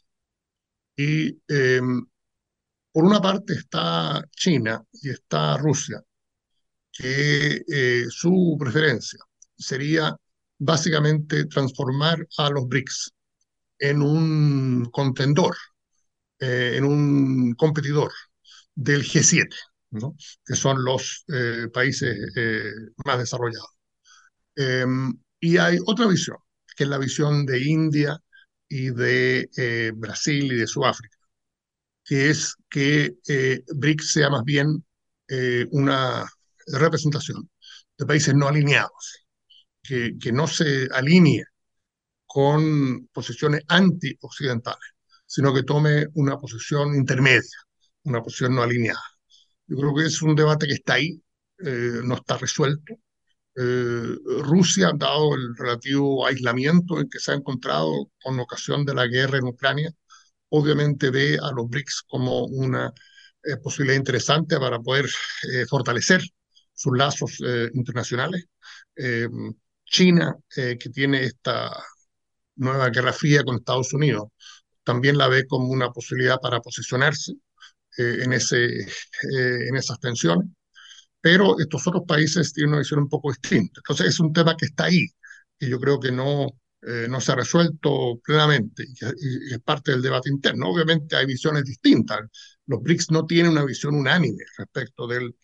Y 0.97 1.29
eh, 1.49 1.81
por 2.93 3.05
una 3.05 3.21
parte 3.21 3.55
está 3.55 4.23
China 4.33 4.83
y 4.93 5.11
está 5.11 5.57
Rusia, 5.59 6.03
que 6.93 7.63
eh, 7.69 8.07
su 8.11 8.57
preferencia 8.59 9.21
sería 9.57 10.17
básicamente 10.59 11.47
transformar 11.47 12.27
a 12.39 12.51
los 12.51 12.69
BRICS 12.69 13.13
en 13.79 14.03
un 14.03 14.91
contendor, 14.93 15.57
eh, 16.39 16.75
en 16.77 16.85
un 16.85 17.55
competidor 17.55 18.13
del 18.75 19.03
G7, 19.05 19.57
¿no? 19.91 20.17
que 20.45 20.55
son 20.55 20.85
los 20.85 21.25
eh, 21.33 21.69
países 21.73 22.17
más 23.05 23.19
desarrollados. 23.19 23.71
Em, 24.57 25.15
y 25.41 25.57
hay 25.59 25.79
otra 25.87 26.07
visión, 26.07 26.37
que 26.77 26.85
es 26.85 26.91
la 26.91 26.99
visión 26.99 27.47
de 27.47 27.63
India 27.63 28.19
y 28.69 28.91
de 28.91 29.93
Brasil 29.97 30.53
y 30.53 30.57
de 30.57 30.67
Sudáfrica, 30.67 31.17
que 32.05 32.31
es 32.31 32.57
que 32.69 33.17
BRICS 33.75 34.13
sea 34.13 34.31
más 34.31 34.45
bien 34.45 34.85
una 35.71 36.27
representación 36.79 37.51
de 37.99 38.07
países 38.07 38.35
no 38.35 38.49
alineados, 38.49 39.27
que, 39.83 40.17
que 40.21 40.33
no 40.33 40.47
se 40.47 40.89
alinee 40.93 41.45
con 42.27 43.09
posiciones 43.09 43.63
anti-occidentales, 43.69 44.95
sino 45.27 45.53
que 45.55 45.65
tome 45.65 46.07
una 46.15 46.39
posición 46.39 46.95
intermedia, 46.95 47.59
una 48.05 48.23
posición 48.23 48.55
no 48.55 48.63
alineada. 48.63 49.03
Yo 49.67 49.77
creo 49.77 49.95
que 49.95 50.07
es 50.07 50.23
un 50.23 50.35
debate 50.37 50.67
que 50.67 50.75
está 50.75 50.95
ahí, 50.95 51.23
eh, 51.59 52.01
no 52.05 52.15
está 52.17 52.39
resuelto. 52.39 52.95
Eh, 53.57 54.17
Rusia, 54.43 54.93
dado 54.97 55.35
el 55.35 55.57
relativo 55.57 56.27
aislamiento 56.27 57.01
en 57.01 57.09
que 57.11 57.19
se 57.21 57.33
ha 57.33 57.35
encontrado 57.35 58.11
con 58.23 58.39
ocasión 58.41 58.85
de 58.85 58.95
la 58.95 59.07
guerra 59.07 59.39
en 59.39 59.45
Ucrania, 59.47 59.91
obviamente 60.51 61.11
ve 61.11 61.39
a 61.43 61.53
los 61.53 61.69
BRICS 61.69 62.05
como 62.09 62.47
una 62.47 62.93
eh, 63.45 63.57
posibilidad 63.59 63.99
interesante 63.99 64.59
para 64.59 64.81
poder 64.81 65.07
fortalecer 65.69 66.23
sus 66.81 66.97
lazos 66.97 67.39
eh, 67.47 67.71
internacionales. 67.75 68.47
Eh, 68.97 69.29
China, 69.85 70.35
eh, 70.57 70.79
que 70.79 70.89
tiene 70.91 71.25
esta 71.25 71.71
nueva 72.57 72.89
guerra 72.91 73.13
fría 73.13 73.45
con 73.45 73.57
Estados 73.57 73.93
Unidos, 73.93 74.29
también 74.83 75.19
la 75.19 75.29
ve 75.29 75.47
como 75.47 75.69
una 75.69 75.91
posibilidad 75.91 76.39
para 76.41 76.61
posicionarse 76.61 77.35
en, 77.99 78.33
ese, 78.33 78.67
en 79.23 79.77
esas 79.77 80.01
tensiones. 80.01 80.49
Pero 81.21 81.59
estos 81.59 81.87
otros 81.87 82.05
países 82.07 82.53
tienen 82.53 82.71
una 82.71 82.79
visión 82.81 83.01
un 83.01 83.09
poco 83.09 83.31
distinta. 83.31 83.81
Entonces 83.81 84.07
es 84.09 84.21
un 84.21 84.33
tema 84.33 84.57
que 84.57 84.67
está 84.67 84.85
ahí, 84.85 85.07
y 85.59 85.69
yo 85.69 85.79
creo 85.81 86.01
que 86.01 86.13
no, 86.13 86.47
no 87.09 87.21
se 87.21 87.33
ha 87.33 87.35
resuelto 87.37 88.21
plenamente 88.25 88.85
y, 88.85 89.53
es 89.55 89.61
parte 89.61 89.93
del 89.93 90.03
debate 90.03 90.31
interno. 90.31 90.71
Obviamente 90.71 91.17
hay 91.17 91.27
visiones 91.27 91.65
distintas. 91.65 92.21
Los 92.67 92.81
BRICS 92.83 93.11
no 93.11 93.27
tienen 93.27 93.53
una 93.53 93.65
visión 93.65 93.95
unánime 93.95 94.45
respecto 94.57 95.07
del 95.07 95.35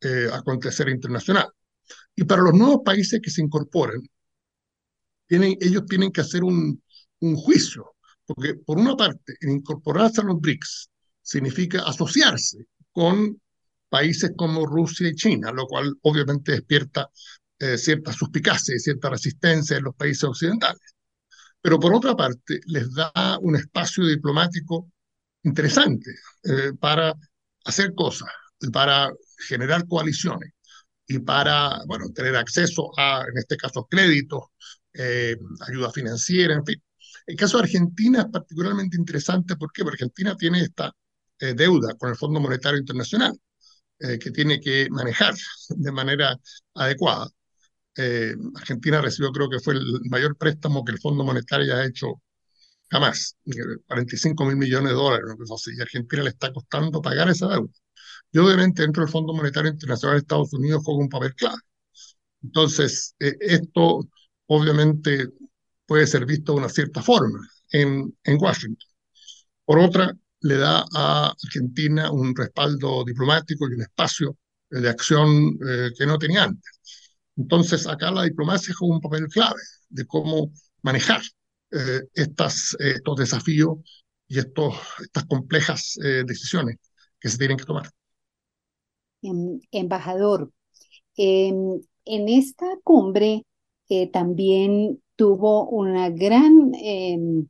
eh, 0.00 0.28
acontecer 0.32 0.88
internacional. 0.88 1.48
Y 2.14 2.24
para 2.24 2.42
los 2.42 2.54
nuevos 2.54 2.80
países 2.84 3.20
que 3.22 3.30
se 3.30 3.42
incorporen, 3.42 4.02
tienen, 5.26 5.56
ellos 5.60 5.86
tienen 5.86 6.12
que 6.12 6.20
hacer 6.22 6.42
un, 6.42 6.82
un 7.20 7.36
juicio, 7.36 7.94
porque 8.26 8.54
por 8.54 8.78
una 8.78 8.96
parte, 8.96 9.34
incorporarse 9.42 10.20
a 10.20 10.24
los 10.24 10.40
BRICS 10.40 10.90
significa 11.22 11.82
asociarse 11.82 12.66
con 12.92 13.40
países 13.88 14.32
como 14.36 14.66
Rusia 14.66 15.08
y 15.08 15.14
China, 15.14 15.52
lo 15.52 15.66
cual 15.66 15.94
obviamente 16.02 16.52
despierta 16.52 17.08
eh, 17.58 17.76
cierta 17.76 18.12
suspicacia 18.12 18.74
y 18.74 18.78
cierta 18.78 19.10
resistencia 19.10 19.76
en 19.76 19.84
los 19.84 19.94
países 19.94 20.24
occidentales. 20.24 20.94
Pero 21.60 21.78
por 21.78 21.94
otra 21.94 22.16
parte, 22.16 22.60
les 22.66 22.92
da 22.94 23.12
un 23.40 23.56
espacio 23.56 24.06
diplomático 24.06 24.90
interesante 25.42 26.10
eh, 26.44 26.72
para 26.78 27.14
hacer 27.64 27.94
cosas, 27.94 28.30
para 28.72 29.10
generar 29.48 29.86
coaliciones 29.86 30.52
y 31.06 31.18
para, 31.20 31.80
bueno, 31.86 32.06
tener 32.14 32.36
acceso 32.36 32.90
a, 32.98 33.24
en 33.28 33.38
este 33.38 33.56
caso, 33.56 33.86
créditos, 33.90 34.44
eh, 34.94 35.36
ayuda 35.68 35.90
financiera, 35.92 36.54
en 36.54 36.64
fin. 36.64 36.82
El 37.26 37.36
caso 37.36 37.58
de 37.58 37.64
Argentina 37.64 38.20
es 38.22 38.26
particularmente 38.26 38.96
interesante. 38.96 39.56
¿Por 39.56 39.72
qué? 39.72 39.82
Porque 39.84 40.04
Argentina 40.04 40.36
tiene 40.36 40.60
esta 40.62 40.92
eh, 41.40 41.54
deuda 41.54 41.94
con 41.96 42.10
el 42.10 42.16
Fondo 42.16 42.40
Monetario 42.40 42.78
Internacional 42.78 43.38
eh, 44.00 44.18
que 44.18 44.30
tiene 44.30 44.60
que 44.60 44.88
manejar 44.90 45.34
de 45.68 45.92
manera 45.92 46.36
adecuada. 46.74 47.28
Eh, 47.96 48.34
Argentina 48.56 49.00
recibió, 49.02 49.32
creo 49.32 49.50
que 49.50 49.60
fue 49.60 49.74
el 49.74 50.00
mayor 50.10 50.36
préstamo 50.36 50.84
que 50.84 50.92
el 50.92 51.00
Fondo 51.00 51.24
Monetario 51.24 51.74
haya 51.74 51.86
hecho 51.86 52.22
jamás, 52.90 53.36
45 53.86 54.44
mil 54.46 54.56
millones 54.56 54.90
de 54.90 54.96
dólares, 54.96 55.26
y 55.76 55.80
Argentina 55.80 56.22
le 56.24 56.30
está 56.30 56.52
costando 56.52 57.02
pagar 57.02 57.28
esa 57.30 57.48
deuda. 57.48 57.72
Y 58.32 58.38
obviamente 58.38 58.82
dentro 58.82 59.02
del 59.02 59.12
Fondo 59.12 59.34
Monetario 59.34 59.70
Internacional 59.72 60.16
de 60.16 60.20
Estados 60.20 60.52
Unidos 60.52 60.82
juega 60.84 61.00
un 61.00 61.08
papel 61.08 61.34
clave. 61.34 61.58
Entonces, 62.42 63.14
esto 63.18 64.08
obviamente 64.46 65.28
puede 65.86 66.06
ser 66.06 66.26
visto 66.26 66.52
de 66.52 66.58
una 66.58 66.68
cierta 66.68 67.02
forma 67.02 67.40
en, 67.72 68.14
Washington. 68.38 68.88
Por 69.64 69.78
otra, 69.80 70.14
le 70.42 70.56
da 70.56 70.84
a 70.94 71.32
Argentina 71.44 72.10
un 72.12 72.34
respaldo 72.34 73.04
diplomático 73.04 73.68
y 73.68 73.74
un 73.74 73.82
espacio 73.82 74.36
de 74.70 74.88
acción 74.88 75.58
eh, 75.68 75.90
que 75.98 76.06
no 76.06 76.18
tenía 76.18 76.44
antes. 76.44 76.80
Entonces, 77.36 77.86
acá 77.86 78.10
la 78.10 78.24
diplomacia 78.24 78.74
juega 78.78 78.94
un 78.94 79.00
papel 79.00 79.26
clave 79.28 79.60
de 79.88 80.06
cómo 80.06 80.52
manejar 80.82 81.22
eh, 81.72 82.02
estos 82.14 82.76
desafíos 83.16 83.78
y 84.28 84.38
estas 84.38 85.24
complejas 85.28 85.98
eh, 86.04 86.24
decisiones 86.26 86.76
que 87.18 87.28
se 87.28 87.38
tienen 87.38 87.56
que 87.56 87.64
tomar. 87.64 87.90
Em, 89.22 89.60
embajador, 89.70 90.50
em, 91.16 91.80
en 92.04 92.28
esta 92.28 92.66
cumbre 92.84 93.44
también 94.12 95.02
tuvo 95.16 95.68
una 95.68 96.10
gran, 96.10 96.72
em, 96.80 97.48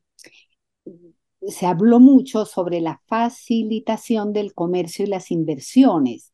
se 1.42 1.66
habló 1.66 2.00
mucho 2.00 2.44
sobre 2.46 2.80
la 2.80 3.00
facilitación 3.06 4.32
del 4.32 4.54
comercio 4.54 5.04
y 5.04 5.08
las 5.08 5.30
inversiones, 5.30 6.32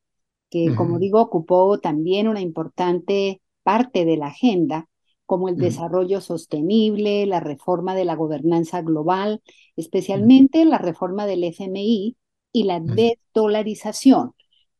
que 0.50 0.74
como 0.74 0.98
digo, 0.98 1.20
ocupó 1.20 1.78
también 1.80 2.28
una 2.28 2.40
importante 2.40 3.42
parte 3.64 4.04
de 4.04 4.16
la 4.16 4.28
agenda, 4.28 4.88
como 5.26 5.48
el 5.48 5.58
desarrollo 5.58 6.20
sostenible, 6.20 7.26
la 7.26 7.40
reforma 7.40 7.96
de 7.96 8.04
la 8.04 8.14
gobernanza 8.14 8.80
global, 8.82 9.42
especialmente 9.74 10.64
la 10.64 10.78
reforma 10.78 11.26
del 11.26 11.42
FMI 11.44 12.16
y 12.52 12.62
la 12.64 12.78
desdolarización. 12.80 14.35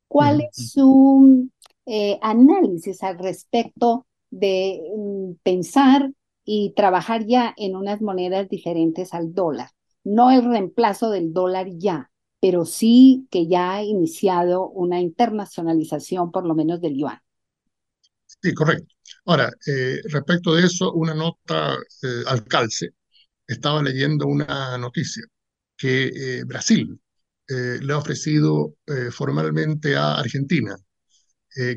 ¿Cuál 0.08 0.42
es 0.42 0.70
su 0.72 1.48
eh, 1.86 2.18
análisis 2.22 3.02
al 3.02 3.18
respecto 3.18 4.06
de 4.30 4.80
mm, 4.96 5.32
pensar 5.42 6.10
y 6.44 6.72
trabajar 6.74 7.26
ya 7.26 7.52
en 7.56 7.76
unas 7.76 8.00
monedas 8.00 8.48
diferentes 8.48 9.12
al 9.12 9.34
dólar. 9.34 9.70
No 10.04 10.30
el 10.30 10.44
reemplazo 10.44 11.10
del 11.10 11.32
dólar 11.32 11.66
ya, 11.76 12.10
pero 12.40 12.64
sí 12.64 13.26
que 13.30 13.48
ya 13.48 13.74
ha 13.74 13.82
iniciado 13.82 14.68
una 14.68 15.00
internacionalización 15.00 16.30
por 16.30 16.46
lo 16.46 16.54
menos 16.54 16.80
del 16.80 16.96
yuan. 16.96 17.18
Sí, 18.26 18.54
correcto. 18.54 18.94
Ahora, 19.24 19.50
eh, 19.66 20.00
respecto 20.08 20.54
de 20.54 20.66
eso, 20.66 20.92
una 20.92 21.14
nota 21.14 21.74
eh, 22.02 22.22
al 22.26 22.44
calce. 22.44 22.90
Estaba 23.46 23.82
leyendo 23.82 24.26
una 24.26 24.76
noticia 24.78 25.24
que 25.76 26.06
eh, 26.06 26.44
Brasil 26.44 27.00
le 27.48 27.92
ha 27.92 27.98
ofrecido 27.98 28.74
formalmente 29.10 29.96
a 29.96 30.14
Argentina 30.14 30.76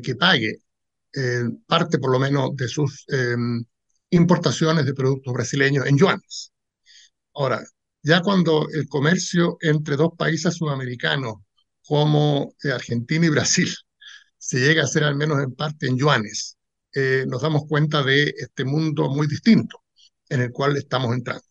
que 0.02 0.14
pague 0.16 0.58
parte 1.66 1.98
por 1.98 2.12
lo 2.12 2.18
menos 2.18 2.56
de 2.56 2.68
sus 2.68 3.04
em, 3.08 3.64
importaciones 4.10 4.84
de 4.86 4.94
productos 4.94 5.32
brasileños 5.32 5.86
en 5.86 5.98
yuanes. 5.98 6.52
Ahora, 7.34 7.64
ya 8.02 8.22
cuando 8.22 8.68
el 8.72 8.88
comercio 8.88 9.56
entre 9.60 9.96
dos 9.96 10.10
países 10.16 10.54
sudamericanos 10.54 11.34
como 11.86 12.54
eh, 12.64 12.70
Argentina 12.72 13.26
y 13.26 13.28
Brasil 13.30 13.68
se 14.38 14.60
llega 14.60 14.82
a 14.82 14.84
hacer 14.84 15.04
al 15.04 15.16
menos 15.16 15.42
en 15.42 15.54
parte 15.54 15.86
en 15.86 15.98
yuanes, 15.98 16.56
eh, 16.94 17.24
nos 17.28 17.42
damos 17.42 17.62
cuenta 17.68 18.02
de 18.02 18.34
este 18.36 18.64
mundo 18.64 19.08
muy 19.10 19.26
distinto 19.26 19.82
en 20.28 20.40
el 20.42 20.50
cual 20.52 20.76
estamos 20.76 21.14
entrando. 21.14 21.44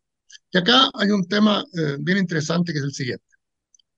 Y 0.51 0.57
acá 0.57 0.89
hay 0.93 1.11
un 1.11 1.27
tema 1.27 1.63
eh, 1.73 1.97
bien 1.99 2.17
interesante 2.17 2.73
que 2.73 2.79
es 2.79 2.85
el 2.85 2.93
siguiente. 2.93 3.25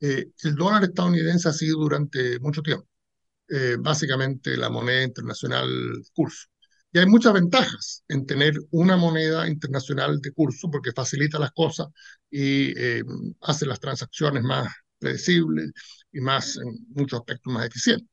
El 0.01 0.55
dólar 0.55 0.83
estadounidense 0.83 1.49
ha 1.49 1.53
sido 1.53 1.79
durante 1.79 2.39
mucho 2.39 2.61
tiempo 2.61 2.87
básicamente 3.79 4.55
la 4.57 4.69
moneda 4.69 5.03
internacional 5.03 5.67
de 5.67 6.09
curso. 6.13 6.47
Y 6.93 6.99
hay 6.99 7.05
muchas 7.05 7.33
ventajas 7.33 8.03
en 8.09 8.25
tener 8.25 8.53
una 8.71 8.97
moneda 8.97 9.47
internacional 9.47 10.19
de 10.19 10.33
curso 10.33 10.69
porque 10.69 10.91
facilita 10.91 11.39
las 11.39 11.51
cosas 11.51 11.87
y 12.29 12.77
eh, 12.77 13.03
hace 13.41 13.65
las 13.65 13.79
transacciones 13.79 14.43
más 14.43 14.67
predecibles 14.99 15.71
y 16.11 16.19
más, 16.19 16.57
en 16.57 16.85
muchos 16.89 17.19
aspectos, 17.19 17.53
más 17.53 17.67
eficientes. 17.67 18.07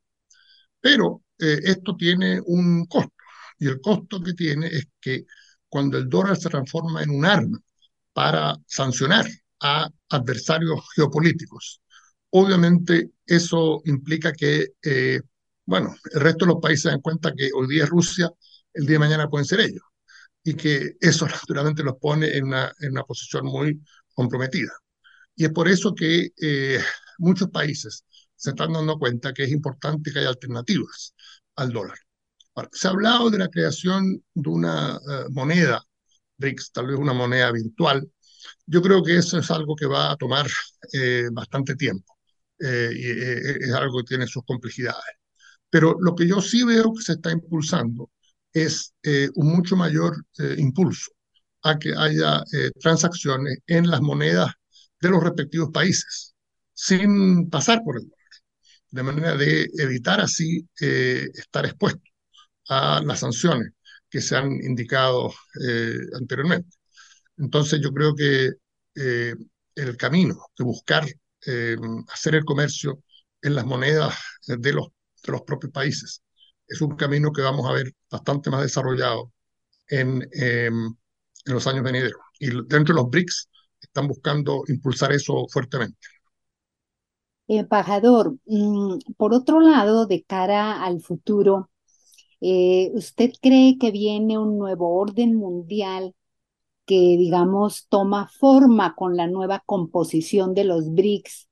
Pero 0.80 1.22
eh, 1.38 1.60
esto 1.64 1.96
tiene 1.96 2.40
un 2.46 2.86
costo 2.86 3.12
y 3.58 3.66
el 3.68 3.80
costo 3.80 4.22
que 4.22 4.34
tiene 4.34 4.68
es 4.68 4.88
que 5.00 5.26
cuando 5.68 5.98
el 5.98 6.08
dólar 6.08 6.36
se 6.36 6.48
transforma 6.48 7.02
en 7.02 7.10
un 7.10 7.24
arma 7.24 7.58
para 8.12 8.56
sancionar 8.66 9.26
a 9.60 9.88
adversarios 10.10 10.80
geopolíticos, 10.94 11.80
obviamente 12.30 13.10
eso 13.26 13.80
implica 13.84 14.32
que, 14.32 14.68
eh, 14.82 15.20
bueno, 15.66 15.94
el 16.12 16.20
resto 16.20 16.44
de 16.44 16.52
los 16.52 16.60
países 16.62 16.82
se 16.82 16.88
dan 16.90 17.00
cuenta 17.00 17.32
que 17.36 17.50
hoy 17.54 17.68
día 17.68 17.86
Rusia 17.86 18.30
el 18.74 18.86
día 18.86 18.94
de 18.94 18.98
mañana 19.00 19.28
pueden 19.28 19.44
ser 19.44 19.60
ellos. 19.60 19.82
Y 20.42 20.54
que 20.54 20.96
eso 21.00 21.26
naturalmente 21.26 21.82
los 21.82 21.96
pone 22.00 22.36
en 22.36 22.46
una, 22.46 22.72
en 22.80 22.92
una 22.92 23.04
posición 23.04 23.46
muy 23.46 23.80
comprometida. 24.14 24.72
Y 25.34 25.44
es 25.44 25.52
por 25.52 25.68
eso 25.68 25.94
que 25.94 26.30
eh, 26.40 26.80
muchos 27.18 27.48
países 27.50 28.04
se 28.34 28.50
están 28.50 28.72
dando 28.72 28.98
cuenta 28.98 29.32
que 29.32 29.44
es 29.44 29.50
importante 29.50 30.12
que 30.12 30.20
haya 30.20 30.28
alternativas 30.28 31.14
al 31.56 31.72
dólar. 31.72 31.98
se 32.72 32.88
ha 32.88 32.90
hablado 32.90 33.30
de 33.30 33.38
la 33.38 33.48
creación 33.48 34.22
de 34.34 34.50
una 34.50 34.96
eh, 34.96 35.24
moneda 35.30 35.82
BRICS, 36.36 36.72
tal 36.72 36.86
vez 36.88 36.96
una 36.96 37.12
moneda 37.12 37.50
virtual. 37.52 38.08
Yo 38.66 38.82
creo 38.82 39.02
que 39.02 39.16
eso 39.16 39.38
es 39.38 39.50
algo 39.50 39.74
que 39.76 39.86
va 39.86 40.12
a 40.12 40.16
tomar 40.16 40.46
eh, 40.92 41.28
bastante 41.32 41.74
tiempo 41.76 42.14
y 42.60 43.10
es 43.10 43.72
algo 43.72 43.98
que 43.98 44.04
tiene 44.08 44.26
sus 44.26 44.42
complejidades. 44.44 45.14
Pero 45.70 45.96
lo 46.00 46.14
que 46.14 46.26
yo 46.26 46.40
sí 46.40 46.64
veo 46.64 46.92
que 46.94 47.02
se 47.02 47.12
está 47.14 47.30
impulsando 47.30 48.10
es 48.52 48.94
eh, 49.02 49.28
un 49.34 49.48
mucho 49.54 49.76
mayor 49.76 50.24
eh, 50.38 50.54
impulso 50.58 51.12
a 51.62 51.78
que 51.78 51.94
haya 51.96 52.42
eh, 52.52 52.70
transacciones 52.80 53.58
en 53.66 53.90
las 53.90 54.00
monedas 54.00 54.52
de 55.00 55.10
los 55.10 55.22
respectivos 55.22 55.70
países, 55.72 56.34
sin 56.74 57.48
pasar 57.50 57.82
por 57.84 57.96
el 57.98 58.04
dólar, 58.04 58.16
de 58.90 59.02
manera 59.02 59.36
de 59.36 59.68
evitar 59.78 60.20
así 60.20 60.66
estar 60.80 61.66
expuesto 61.66 62.02
a 62.68 63.02
las 63.04 63.20
sanciones 63.20 63.72
que 64.10 64.20
se 64.20 64.36
han 64.36 64.52
indicado 64.52 65.32
anteriormente. 66.14 66.77
Entonces 67.38 67.80
yo 67.82 67.92
creo 67.92 68.14
que 68.14 68.50
el 69.74 69.96
camino 69.96 70.36
de 70.58 70.64
buscar 70.64 71.04
hacer 72.12 72.34
el 72.34 72.44
comercio 72.44 73.02
en 73.42 73.54
las 73.54 73.64
monedas 73.66 74.14
de 74.46 74.72
los, 74.72 74.88
de 75.24 75.32
los 75.32 75.42
propios 75.42 75.72
países 75.72 76.22
es 76.66 76.80
un 76.80 76.96
camino 76.96 77.32
que 77.32 77.42
vamos 77.42 77.68
a 77.68 77.72
ver 77.72 77.92
bastante 78.10 78.50
más 78.50 78.62
desarrollado 78.62 79.32
en, 79.88 80.22
em, 80.32 80.86
en 81.46 81.54
los 81.54 81.66
años 81.66 81.82
venideros. 81.82 82.20
Y 82.38 82.48
dentro 82.48 82.94
de 82.94 83.00
los 83.02 83.10
BRICS 83.10 83.48
están 83.80 84.06
buscando 84.08 84.64
impulsar 84.68 85.12
eso 85.12 85.46
fuertemente. 85.48 85.98
Embajador, 87.48 88.36
mm, 88.44 88.98
por 89.16 89.32
otro 89.32 89.60
lado, 89.60 90.06
de 90.06 90.22
cara 90.22 90.84
al 90.84 91.00
futuro, 91.00 91.70
eh, 92.40 92.90
¿usted 92.94 93.32
cree 93.40 93.78
que 93.78 93.90
viene 93.90 94.38
un 94.38 94.58
nuevo 94.58 94.98
orden 94.98 95.34
mundial 95.34 96.14
que, 96.88 97.18
digamos, 97.18 97.86
toma 97.90 98.28
forma 98.28 98.94
con 98.96 99.14
la 99.14 99.26
nueva 99.26 99.62
composición 99.66 100.54
de 100.54 100.64
los 100.64 100.90
BRICS 100.94 101.46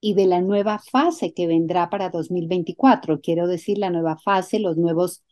y 0.00 0.14
de 0.14 0.26
la 0.26 0.40
nueva 0.40 0.78
fase 0.78 1.34
que 1.34 1.46
vendrá 1.46 1.90
para 1.90 2.08
2024. 2.08 3.20
Quiero 3.20 3.46
decir, 3.46 3.76
la 3.76 3.90
nueva 3.90 4.16
fase, 4.16 4.58
los 4.58 4.78
nuevos 4.78 5.22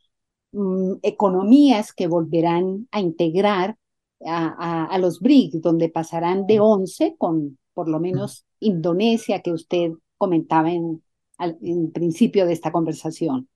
mm, 0.53 0.97
economías 1.03 1.95
que 1.95 2.07
volverán 2.07 2.87
a 2.91 3.01
integrar 3.01 3.79
a, 4.27 4.99
los 5.01 5.21
BRICS, 5.21 5.63
donde 5.63 5.89
pasarán 5.89 6.47
de 6.47 6.61
11 6.61 7.17
con 7.17 7.59
por 7.73 7.89
lo 7.89 7.99
menos 7.99 8.45
Indonesia, 8.61 9.41
que 9.41 9.53
usted 9.53 9.93
comentaba 10.19 10.71
en, 10.71 11.03
en 11.39 11.93
principio 11.93 12.45
de 12.45 12.53
esta 12.53 12.73
conversación. 12.73 13.49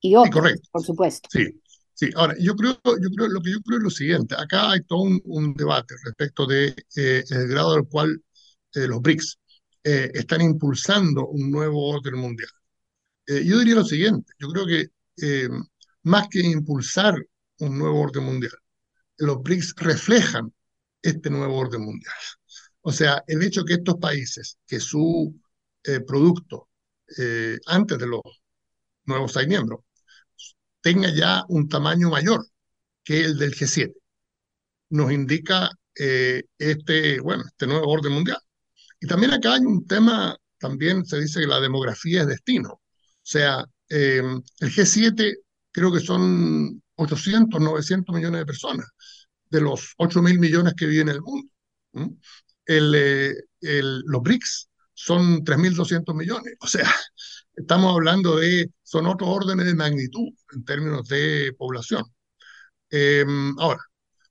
Y 0.00 0.14
otros, 0.14 0.60
por 0.70 0.82
supuesto. 0.82 1.28
Sí, 1.32 1.60
sí. 2.06 2.10
Ahora, 2.16 2.34
yo 2.38 2.54
creo, 2.56 2.78
yo 2.84 3.10
creo, 3.14 3.28
lo 3.28 3.40
que 3.40 3.52
yo 3.52 3.60
creo 3.62 3.78
es 3.78 3.84
lo 3.84 3.90
siguiente. 3.90 4.34
Acá 4.36 4.70
hay 4.72 4.82
todo 4.82 5.02
un, 5.02 5.54
debate 5.54 5.94
respecto 6.04 6.46
de 6.46 6.74
eh, 6.96 7.24
grado 7.28 7.74
al 7.74 7.86
cual 7.88 8.22
eh, 8.74 8.86
los 8.88 9.00
BRICS 9.00 9.38
eh, 9.84 10.10
están 10.14 10.40
impulsando 10.42 11.26
un 11.28 11.50
nuevo 11.50 11.88
orden 11.88 12.16
mundial. 12.16 12.50
Eh, 13.26 13.44
yo 13.44 13.58
diría 13.58 13.76
lo 13.76 13.84
siguiente, 13.84 14.32
yo 14.38 14.48
creo 14.48 14.66
que 14.66 14.86
eh, 15.22 15.48
más 16.04 16.28
que 16.28 16.40
impulsar 16.40 17.14
un 17.58 17.78
nuevo 17.78 18.00
orden 18.00 18.24
mundial, 18.24 18.52
los 19.18 19.42
BRICS 19.42 19.74
reflejan 19.76 20.52
este 21.02 21.30
nuevo 21.30 21.56
orden 21.56 21.82
mundial. 21.82 22.14
O 22.82 22.92
sea, 22.92 23.22
el 23.26 23.42
hecho 23.42 23.64
que 23.64 23.74
estos 23.74 23.96
países, 23.96 24.58
que 24.66 24.80
su 24.80 25.34
eh, 25.84 26.00
producto 26.00 26.68
antes 27.66 27.98
de 27.98 28.06
los 28.06 28.22
nuevos 29.04 29.32
seis 29.32 29.46
miembros, 29.46 29.80
tenga 30.82 31.10
ya 31.14 31.44
un 31.48 31.68
tamaño 31.68 32.10
mayor 32.10 32.46
que 33.04 33.24
el 33.24 33.38
del 33.38 33.54
G7, 33.54 33.94
nos 34.90 35.12
indica 35.12 35.70
eh, 35.98 36.44
este, 36.58 37.20
bueno, 37.20 37.44
este 37.46 37.66
nuevo 37.66 37.88
orden 37.90 38.12
mundial. 38.12 38.38
Y 39.00 39.06
también 39.06 39.32
acá 39.32 39.54
hay 39.54 39.62
un 39.62 39.86
tema, 39.86 40.36
también 40.58 41.04
se 41.06 41.20
dice 41.20 41.40
que 41.40 41.46
la 41.46 41.60
demografía 41.60 42.22
es 42.22 42.28
destino. 42.28 42.70
O 42.74 42.80
sea, 43.22 43.64
el 43.88 44.42
G7 44.60 45.36
creo 45.70 45.92
que 45.92 46.00
son 46.00 46.82
800, 46.96 47.60
900 47.60 48.14
millones 48.14 48.40
de 48.40 48.46
personas 48.46 48.86
de 49.52 49.60
los 49.60 49.94
8 49.98 50.22
mil 50.22 50.38
millones 50.38 50.74
que 50.74 50.86
viven 50.86 51.08
en 51.10 51.14
el 51.16 51.20
mundo. 51.22 51.48
El, 52.64 52.94
eh, 52.94 53.34
el, 53.60 54.00
los 54.06 54.22
BRICS 54.22 54.68
son 54.94 55.44
3.200 55.44 56.14
millones. 56.14 56.54
O 56.60 56.66
sea, 56.66 56.84
estamos 57.56 57.94
hablando 57.94 58.36
de, 58.36 58.70
son 58.82 59.06
otros 59.06 59.28
órdenes 59.30 59.66
de 59.66 59.74
magnitud 59.74 60.28
en 60.54 60.64
términos 60.64 61.08
de 61.08 61.54
población. 61.58 62.04
Em, 62.90 63.58
ahora, 63.58 63.80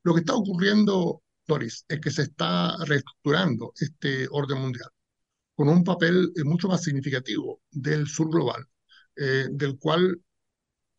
lo 0.04 0.14
que 0.14 0.22
está 0.22 0.36
ocurriendo, 0.36 1.22
Doris, 1.48 1.86
es 1.88 2.00
que 2.00 2.12
se 2.12 2.24
está 2.24 2.76
reestructurando 2.86 3.74
este 3.76 4.28
orden 4.32 4.60
mundial 4.60 4.90
con 5.56 5.70
un 5.70 5.84
papel 5.84 6.32
eh, 6.36 6.44
mucho 6.44 6.68
más 6.68 6.84
significativo 6.84 7.62
del 7.72 8.08
sur 8.08 8.30
global, 8.30 8.66
eh, 9.16 9.48
del 9.52 9.78
cual 9.78 10.20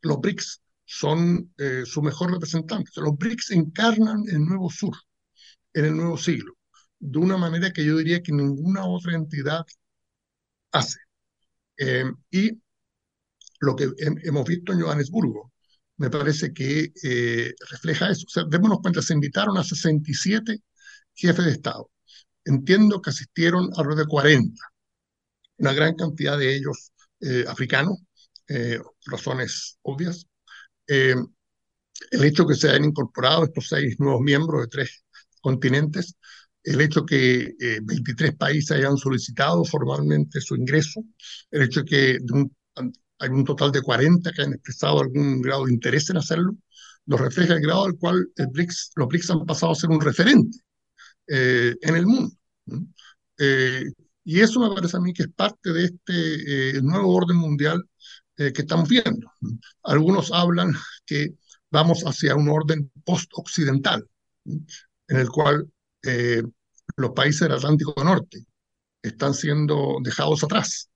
los 0.03 0.21
BRICS 0.21 0.63
son 0.85 1.53
eh, 1.59 1.83
su 1.87 2.03
mejor 2.03 2.33
representante. 2.33 2.91
Los 2.97 3.17
BRICS 3.17 3.53
encarnan 3.53 4.23
el 4.29 4.45
nuevo 4.45 4.71
sur 4.71 4.95
en 5.75 5.87
el 5.87 5.97
nuevo 5.97 6.17
siglo, 6.19 6.55
de 7.03 7.19
una 7.19 7.37
manera 7.37 7.73
que 7.73 7.85
yo 7.85 7.97
diría 7.99 8.23
que 8.23 8.33
ninguna 8.33 8.87
otra 8.87 9.15
entidad 9.15 9.65
hace. 10.73 10.99
Eh, 11.79 12.05
y 12.31 12.63
lo 13.61 13.77
que 13.77 13.89
hemos 14.25 14.47
visto 14.47 14.73
en 14.73 14.81
Johannesburgo 14.83 15.53
me 15.99 16.11
parece 16.11 16.53
que 16.53 16.93
eh, 17.03 17.55
refleja 17.71 18.11
eso. 18.11 18.27
O 18.27 18.31
sea, 18.31 18.45
démonos 18.49 18.81
cuenta, 18.81 19.03
se 19.03 19.15
invitaron 19.15 19.57
a 19.59 19.65
67 19.65 20.59
jefes 21.15 21.45
de 21.45 21.53
Estado. 21.53 21.91
Entiendo 22.45 23.01
que 23.03 23.11
asistieron 23.11 23.71
alrededor 23.77 24.07
de 24.07 24.11
40, 24.11 24.65
una 25.59 25.73
gran 25.73 25.95
cantidad 25.97 26.39
de 26.39 26.57
ellos 26.57 26.93
africanos, 27.47 27.99
razones 29.07 29.79
obvias, 29.83 30.27
eh, 30.89 31.15
el 32.11 32.25
hecho 32.25 32.47
que 32.47 32.55
se 32.55 32.69
hayan 32.69 32.85
incorporado 32.85 33.45
estos 33.45 33.69
seis 33.69 33.97
nuevos 33.99 34.21
miembros 34.21 34.63
de 34.63 34.69
tres 34.69 35.05
continentes, 35.41 36.17
el 36.65 36.81
hecho 36.81 37.05
que 37.05 37.55
23 37.83 38.31
eh, 38.31 38.37
países 38.37 38.71
hayan 38.73 38.97
solicitado 38.97 39.65
formalmente 39.65 40.41
su 40.41 40.55
ingreso, 40.57 41.05
el 41.51 41.63
hecho 41.63 41.85
que 41.85 42.19
hay 43.19 43.29
un 43.29 43.45
total 43.45 43.73
de 43.73 43.83
40 43.83 44.33
que 44.33 44.43
han 44.43 44.55
expresado 44.55 45.01
algún 45.01 45.41
grado 45.43 45.67
de 45.67 45.73
interés 45.73 46.11
en 46.11 46.19
hacerlo, 46.19 46.57
nos 47.07 47.21
refleja 47.21 47.55
el 47.55 47.63
grado 47.63 47.85
al 47.85 47.97
cual 47.97 48.29
el 48.37 48.47
BRICS, 48.49 48.93
los 48.97 49.09
BRICS 49.09 49.31
han 49.31 49.47
pasado 49.47 49.73
a 49.73 49.77
ser 49.77 49.91
un 49.91 50.01
referente 50.01 50.59
eh, 51.29 51.75
en 51.81 51.97
el 51.97 52.07
mundo. 52.07 52.35
y 54.25 54.41
eso 54.41 54.61
me 54.61 54.75
parece 54.75 54.97
a 54.97 55.01
mí 55.01 55.13
que 55.13 55.25
es 55.25 55.29
parte 55.35 55.73
de 55.73 55.85
este 55.85 56.83
nuevo 56.83 57.15
orden 57.15 57.37
mundial 57.37 57.83
eh, 58.39 58.53
que 58.53 58.63
estamos 58.63 58.89
viendo. 58.89 59.31
Algunos 59.83 60.33
hablan 60.33 60.73
que 61.05 61.35
vamos 61.71 62.03
hacia 62.05 62.35
un 62.35 62.49
orden 62.49 62.91
post-occidental, 63.05 64.07
en 64.45 65.17
el 65.17 65.29
cual 65.29 65.71
eh, 66.03 66.43
los 66.97 67.11
países 67.13 67.43
del 67.43 67.53
Atlántico 67.53 67.95
Norte 68.05 68.45
están 69.03 69.35
siendo 69.35 69.99
dejados 70.03 70.45
atrás 70.45 70.91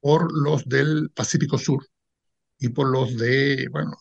por 0.00 0.32
los 0.32 0.64
del 0.68 1.10
Pacífico 1.14 1.58
Sur 1.58 1.86
y 2.58 2.70
por 2.70 2.88
los 2.90 3.16
de, 3.16 3.68
bueno, 3.70 3.96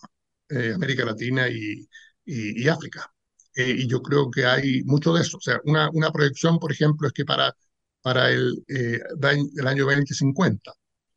eh, 0.50 0.74
América 0.76 1.06
Latina 1.06 1.50
y, 1.50 1.88
y, 2.26 2.68
África. 2.70 3.12
y 3.56 3.88
yo 3.88 4.02
creo 4.02 4.32
que 4.32 4.46
hay 4.46 4.84
mucho 4.84 5.14
de 5.14 5.22
eso. 5.22 5.38
O 5.38 5.42
sea, 5.42 5.60
una, 5.66 5.90
una 5.94 6.12
proyección, 6.12 6.60
por 6.60 6.72
ejemplo, 6.72 7.08
es 7.08 7.14
que 7.14 7.26
para, 7.26 7.56
para 8.02 8.32
el, 8.32 8.64
el 8.68 9.68
año 9.68 9.86
2050 9.86 10.74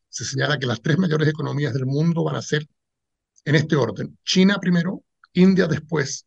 se 0.08 0.24
señala 0.24 0.58
que 0.58 0.66
las 0.66 0.82
tres 0.82 0.98
mayores 0.98 1.28
economías 1.28 1.74
del 1.74 1.86
mundo 1.86 2.24
van 2.24 2.36
a 2.36 2.42
ser 2.42 2.66
en 3.44 3.54
este 3.54 3.76
orden. 3.76 4.18
China 4.24 4.58
primero, 4.60 5.04
India 5.32 5.66
después 5.66 6.26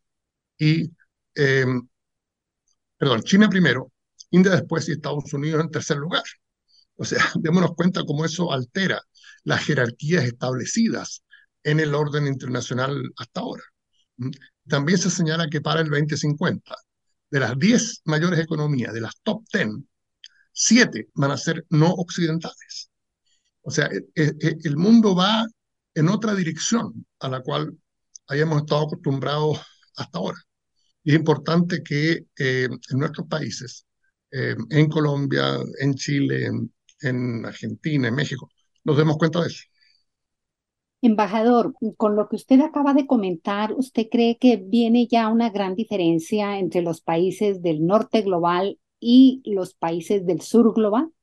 y, 0.57 0.91
em, 1.35 1.87
perdón, 2.97 3.23
China 3.23 3.49
primero, 3.49 3.91
India 4.31 4.51
después 4.51 4.87
y 4.89 4.93
Estados 4.93 5.31
Unidos 5.33 5.61
en 5.61 5.71
tercer 5.71 5.97
lugar. 5.97 6.23
O 6.95 7.05
sea, 7.05 7.19
démonos 7.35 7.75
cuenta 7.75 8.03
cómo 8.05 8.25
eso 8.25 8.51
altera 8.51 9.01
las 9.43 9.63
jerarquías 9.63 10.25
establecidas 10.25 11.23
en 11.63 11.79
el 11.79 11.95
orden 11.95 12.27
internacional 12.27 13.01
hasta 13.17 13.39
ahora. 13.41 13.63
¿Mm? 14.17 14.31
También 14.67 14.97
se 14.97 15.09
señala 15.09 15.47
que 15.49 15.61
para 15.61 15.81
el 15.81 15.89
2050, 15.89 16.75
de 17.29 17.39
las 17.39 17.57
10 17.57 18.01
mayores 18.05 18.39
economías, 18.39 18.93
de 18.93 19.01
las 19.01 19.15
top 19.23 19.43
10, 19.53 19.67
7 20.51 21.09
van 21.13 21.31
a 21.31 21.37
ser 21.37 21.65
no 21.69 21.91
occidentales. 21.91 22.89
O 23.61 23.71
sea, 23.71 23.87
e, 23.87 23.97
e, 24.15 24.33
e, 24.39 24.57
el 24.63 24.77
mundo 24.77 25.15
va 25.15 25.45
en 25.93 26.09
otra 26.09 26.35
dirección 26.35 27.05
a 27.19 27.29
la 27.29 27.41
cual 27.41 27.77
hayamos 28.27 28.61
estado 28.61 28.83
acostumbrados 28.83 29.59
hasta 29.95 30.19
ahora. 30.19 30.37
Y 31.07 31.11
es 31.11 31.19
importante 31.19 31.81
que 31.83 32.25
eh, 32.37 32.67
en 32.67 32.99
nuestros 32.99 33.27
países, 33.27 33.85
eh, 34.29 34.57
en 34.69 34.89
Colombia, 34.89 35.57
en 35.79 35.93
Chile, 35.93 36.47
en, 36.47 36.73
en 36.99 37.45
Argentina, 37.45 38.09
en 38.09 38.15
México, 38.15 38.49
nos 38.83 38.97
demos 38.97 39.17
cuenta 39.17 39.39
de 39.39 39.47
eso. 39.47 39.63
Embajador, 41.01 41.73
con 41.95 42.17
lo 42.17 42.27
que 42.27 42.35
usted 42.35 42.59
acaba 42.59 42.93
de 42.93 43.07
comentar, 43.07 43.71
¿usted 43.71 44.07
cree 44.11 44.37
que 44.37 44.57
viene 44.57 45.07
ya 45.07 45.29
una 45.29 45.49
gran 45.49 45.75
diferencia 45.75 46.59
entre 46.59 46.81
los 46.81 46.99
países 46.99 47.61
del 47.61 47.85
norte 47.85 48.21
global 48.21 48.77
y 48.99 49.41
los 49.45 49.75
países 49.75 50.25
del 50.25 50.41
sur 50.41 50.73
global? 50.73 51.13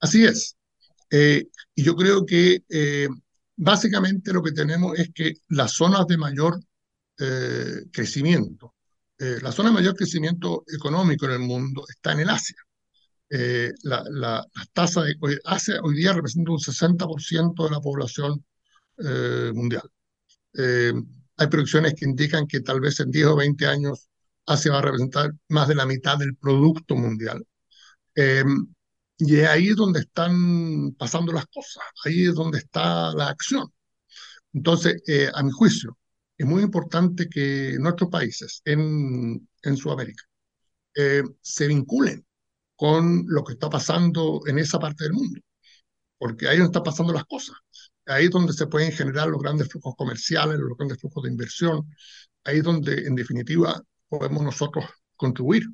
Así 0.00 0.24
es. 0.24 0.56
Eh, 1.10 1.48
y 1.74 1.82
yo 1.82 1.94
creo 1.96 2.24
que 2.24 2.64
eh, 2.70 3.08
básicamente 3.56 4.32
lo 4.32 4.42
que 4.42 4.52
tenemos 4.52 4.98
es 4.98 5.10
que 5.12 5.34
las 5.48 5.72
zonas 5.72 6.06
de 6.06 6.16
mayor 6.16 6.58
eh, 7.18 7.84
crecimiento, 7.92 8.74
la 9.18 9.52
zona 9.52 9.70
de 9.70 9.76
mayor 9.76 9.94
crecimiento 9.94 10.64
económico 10.66 11.24
en 11.26 11.32
el 11.32 11.38
mundo 11.38 11.84
está 11.88 12.12
en 12.12 12.20
el 12.20 12.30
Asia. 12.30 12.56
la, 13.82 14.04
la, 14.10 14.46
tasa 14.72 15.02
de 15.02 15.16
Asia 15.44 15.80
hoy 15.82 15.94
día 15.96 16.12
representa 16.12 16.50
un 16.52 16.58
60% 16.58 17.64
de 17.64 17.70
la 17.70 17.80
población 17.80 18.44
mundial. 19.54 19.88
hay 21.36 21.46
proyecciones 21.48 21.94
que 21.94 22.04
indican 22.04 22.46
que 22.46 22.60
tal 22.60 22.80
vez 22.80 23.00
en 23.00 23.10
10 23.10 23.26
o 23.26 23.36
20 23.36 23.66
años 23.66 24.08
Asia 24.46 24.72
va 24.72 24.78
a 24.80 24.82
representar 24.82 25.32
más 25.48 25.68
de 25.68 25.74
la 25.76 25.86
mitad 25.86 26.18
del 26.18 26.36
producto 26.36 26.96
mundial. 26.96 27.46
Y 29.18 29.36
es 29.36 29.48
ahí 29.48 29.68
donde 29.68 30.00
están 30.00 30.92
pasando 30.98 31.32
las 31.32 31.46
cosas, 31.46 31.84
ahí 32.04 32.26
es 32.28 32.34
donde 32.34 32.58
está 32.58 33.12
la 33.14 33.28
acción. 33.28 33.72
Entonces, 34.52 35.02
eh, 35.06 35.30
a 35.34 35.42
mi 35.42 35.50
juicio, 35.52 35.98
es 36.36 36.46
muy 36.46 36.62
importante 36.62 37.28
que 37.28 37.76
nuestros 37.78 38.10
países 38.10 38.62
en, 38.64 39.48
Sudamérica 39.76 40.24
eh, 40.94 41.22
se 41.40 41.66
vinculen 41.68 42.24
con 42.76 43.24
lo 43.28 43.44
que 43.44 43.54
está 43.54 43.70
pasando 43.70 44.42
en 44.46 44.58
esa 44.58 44.78
parte 44.78 45.04
del 45.04 45.14
mundo, 45.14 45.40
porque 46.18 46.48
ahí 46.48 46.58
donde 46.58 46.70
están 46.70 46.82
pasando 46.82 47.12
las 47.12 47.24
cosas. 47.24 47.56
Ahí 48.06 48.26
es 48.26 48.30
donde 48.30 48.52
se 48.52 48.66
pueden 48.66 48.92
generar 48.92 49.28
los 49.28 49.40
grandes 49.40 49.68
flujos 49.68 49.94
comerciales, 49.96 50.58
los 50.58 50.76
grandes 50.76 51.00
flujos 51.00 51.22
de 51.22 51.30
inversión. 51.30 51.88
Ahí 52.44 52.58
es 52.58 52.64
donde, 52.64 53.06
en 53.06 53.14
definitiva, 53.14 53.82
podemos 54.08 54.42
nosotros 54.42 54.84
contribuir 55.16 55.64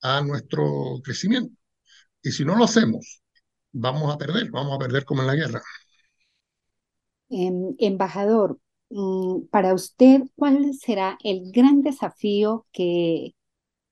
a 0.00 0.22
nuestro 0.22 1.00
crecimiento. 1.04 1.54
Y 2.22 2.32
si 2.32 2.44
no 2.44 2.56
lo 2.56 2.64
hacemos, 2.64 3.22
vamos 3.72 4.12
a 4.14 4.18
perder, 4.18 4.50
vamos 4.50 4.74
a 4.74 4.78
perder 4.78 5.04
como 5.04 5.22
en 5.22 5.26
la 5.26 5.34
guerra. 5.34 5.62
Em, 7.28 7.74
embajador, 7.78 8.58
para 9.50 9.74
usted, 9.74 10.22
¿cuál 10.36 10.72
será 10.74 11.18
el 11.22 11.50
gran 11.52 11.82
desafío 11.82 12.66
que 12.72 13.34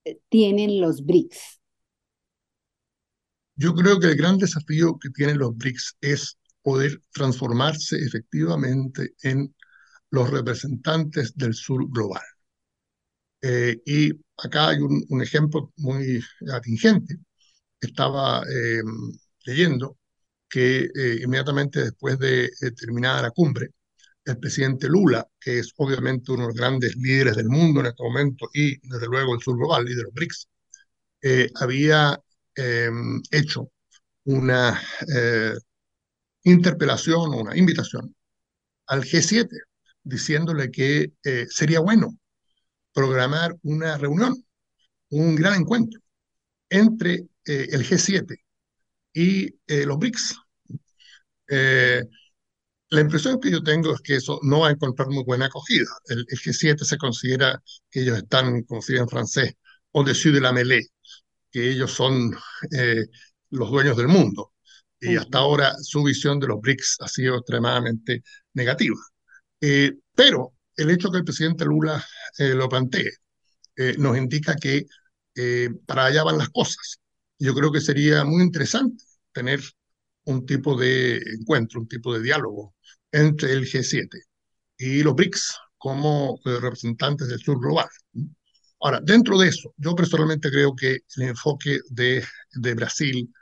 eh, 0.04 0.18
tienen 0.28 0.80
los 0.80 1.04
BRICS? 1.04 1.60
Yo 3.56 3.74
creo 3.74 4.00
que 4.00 4.08
el 4.08 4.16
gran 4.16 4.38
desafío 4.38 4.98
que 4.98 5.10
tienen 5.10 5.38
los 5.38 5.56
BRICS 5.56 5.96
es 6.00 6.38
poder 6.62 7.00
transformarse 7.12 7.96
efectivamente 7.96 9.14
en 9.22 9.54
los 10.10 10.30
representantes 10.30 11.34
del 11.36 11.54
sur 11.54 11.88
global. 11.90 12.22
Eh, 13.42 13.80
y 13.84 14.10
acá 14.38 14.68
hay 14.68 14.78
un, 14.78 15.04
un 15.08 15.22
ejemplo 15.22 15.72
muy 15.76 16.20
atingente 16.52 17.18
estaba 17.80 18.42
eh, 18.50 18.82
leyendo 19.44 19.98
que 20.48 20.84
eh, 20.94 21.20
inmediatamente 21.22 21.82
después 21.84 22.18
de 22.18 22.50
terminada 22.76 23.22
la 23.22 23.30
cumbre, 23.30 23.70
el 24.24 24.38
presidente 24.38 24.88
Lula, 24.88 25.26
que 25.40 25.58
es 25.58 25.72
obviamente 25.76 26.32
uno 26.32 26.42
de 26.42 26.48
los 26.48 26.56
grandes 26.56 26.96
líderes 26.96 27.36
del 27.36 27.48
mundo 27.48 27.80
en 27.80 27.86
este 27.86 28.02
momento 28.02 28.48
y 28.54 28.76
desde 28.88 29.06
luego 29.06 29.34
el 29.34 29.40
sur 29.40 29.56
global 29.56 29.88
y 29.88 29.94
de 29.94 30.02
los 30.02 30.14
BRICS, 30.14 30.48
eh, 31.22 31.50
había 31.56 32.18
em, 32.54 33.22
hecho 33.30 33.70
una 34.24 34.80
eh, 35.14 35.54
interpelación 36.44 37.34
o 37.34 37.38
una 37.38 37.56
invitación 37.56 38.14
al 38.86 39.02
G7 39.04 39.48
diciéndole 40.02 40.70
que 40.70 41.12
eh, 41.24 41.46
sería 41.50 41.80
bueno 41.80 42.18
programar 42.92 43.56
una 43.62 43.98
reunión, 43.98 44.44
un 45.10 45.34
gran 45.36 45.60
encuentro 45.60 46.00
entre 46.70 47.26
el 47.46 47.84
G7 47.84 48.36
y 49.12 49.54
los 49.86 49.98
BRICS. 49.98 50.36
La 52.90 53.00
impresión 53.00 53.40
que 53.40 53.50
yo 53.50 53.62
tengo 53.62 53.94
es 53.94 54.00
que 54.00 54.16
eso 54.16 54.38
no 54.42 54.60
va 54.60 54.68
a 54.68 54.72
encontrar 54.72 55.08
muy 55.08 55.24
buena 55.24 55.46
acogida. 55.46 55.86
El, 56.06 56.26
G7 56.26 56.84
se 56.84 56.98
considera 56.98 57.62
que 57.90 58.02
ellos 58.02 58.18
están, 58.18 58.62
como 58.64 58.82
se 58.82 58.96
en 58.96 59.08
francés, 59.08 59.54
au-dessus 59.94 60.32
de 60.32 60.40
la 60.40 60.52
mêlée, 60.52 60.86
que 61.50 61.70
ellos 61.70 61.92
son 61.92 62.34
eh, 62.72 63.06
los 63.50 63.70
dueños 63.70 63.96
del 63.96 64.08
mundo. 64.08 64.52
Y 65.00 65.16
hasta 65.16 65.38
ahora 65.38 65.74
su 65.82 66.02
visión 66.02 66.40
de 66.40 66.46
los 66.48 66.60
BRICS 66.60 66.98
ha 67.00 67.08
sido 67.08 67.36
extremadamente 67.36 68.22
negativa. 68.54 68.96
Eh, 69.60 69.92
pero 70.14 70.54
el 70.76 70.90
hecho 70.90 71.10
que 71.10 71.18
el 71.18 71.24
presidente 71.24 71.64
Lula 71.64 72.04
eh, 72.38 72.54
lo 72.54 72.68
plantee 72.68 73.10
nos 73.98 74.16
indica 74.16 74.54
que 74.54 74.86
para 75.86 76.06
allá 76.06 76.22
van 76.22 76.38
las 76.38 76.50
cosas. 76.50 77.00
Yo 77.38 77.54
creo 77.54 77.72
que 77.72 77.80
sería 77.80 78.24
muy 78.24 78.42
interesante 78.42 79.02
tener 79.32 79.60
un 80.24 80.46
tipo 80.46 80.76
de 80.76 81.16
encuentro, 81.38 81.80
un 81.80 81.88
tipo 81.88 82.14
de 82.14 82.22
diálogo 82.22 82.74
entre 83.12 83.52
el 83.52 83.64
G7 83.64 84.08
y 84.78 85.02
los 85.02 85.14
BRICS 85.14 85.58
como 85.78 86.40
eh, 86.44 86.58
representantes 86.60 87.28
del 87.28 87.38
sur 87.40 87.60
global. 87.60 87.88
Ahora, 88.80 89.00
dentro 89.00 89.38
de 89.38 89.48
eso, 89.48 89.74
yo 89.76 89.94
personalmente 89.94 90.50
creo 90.50 90.74
que 90.74 90.98
el 91.16 91.22
enfoque 91.22 91.80
de, 91.90 92.24
Brasil 92.74 93.32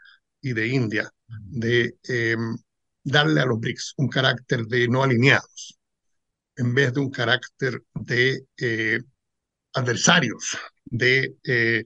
y 0.41 0.53
de 0.53 0.69
India, 0.69 1.11
de 1.29 1.97
em, 2.05 2.57
darle 3.03 3.41
a 3.41 3.47
los 3.47 3.61
BRICS 3.61 3.95
un 3.97 4.09
carácter 4.09 4.65
de 4.67 4.89
no 4.89 5.03
alineados, 5.03 5.79
en 6.57 6.75
vez 6.75 6.93
de 6.93 7.01
un 7.01 7.11
carácter 7.11 7.83
de 7.95 8.47
eh, 8.57 9.01
adversarios 9.75 10.59
de 10.85 11.37
eh, 11.45 11.85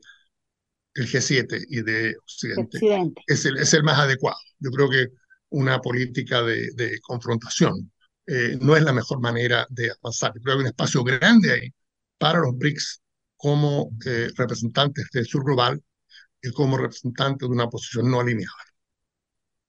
el 0.97 1.07
G7 1.07 1.67
y 1.69 1.83
de 1.83 2.17
Occidente, 2.23 2.79
Es, 3.27 3.45
el, 3.45 3.59
es 3.59 3.73
el 3.75 3.83
más 3.83 3.99
adecuado. 3.99 4.39
Yo 4.59 4.71
creo 4.71 4.89
que 4.89 5.09
una 5.51 5.81
política 5.81 6.43
de, 6.43 7.01
confrontación. 7.03 7.93
Eh, 8.27 8.59
no 8.61 8.75
es 8.77 8.83
la 8.83 8.93
mejor 8.93 9.21
manera 9.21 9.67
de 9.71 9.93
avanzar. 10.03 10.33
Creo 10.33 10.45
que 10.45 10.53
hay 10.53 10.59
un 10.59 10.67
espacio 10.67 11.05
grande 11.05 11.53
ahí 11.53 11.71
para 12.19 12.41
los 12.41 12.57
BRICS 12.57 13.01
como 13.37 13.93
eh, 14.05 14.31
representantes 14.37 15.07
del 15.13 15.27
sur 15.27 15.45
global 15.45 15.81
y 16.43 16.51
como 16.51 16.77
representantes 16.77 17.49
de 17.49 17.55
una 17.55 17.69
posición 17.69 18.11
no 18.11 18.21
alineada. 18.21 18.53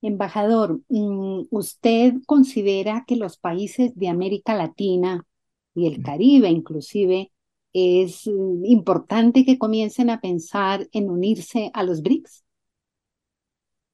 Embajador, 0.02 0.80
mm, 0.90 1.44
¿usted 1.52 2.14
considera 2.26 3.04
que 3.08 3.16
los 3.16 3.38
países 3.38 3.92
de 3.96 4.08
América 4.08 4.56
Latina 4.56 5.24
y 5.76 5.88
el 5.88 6.02
Caribe 6.02 6.50
inclusive 6.50 7.32
es 7.78 8.28
importante 8.64 9.46
que 9.46 9.58
comiencen 9.58 10.10
a 10.10 10.22
pensar 10.22 10.88
en 10.92 11.10
unirse 11.10 11.72
a 11.74 11.84
los 11.84 12.02
BRICS? 12.02 12.44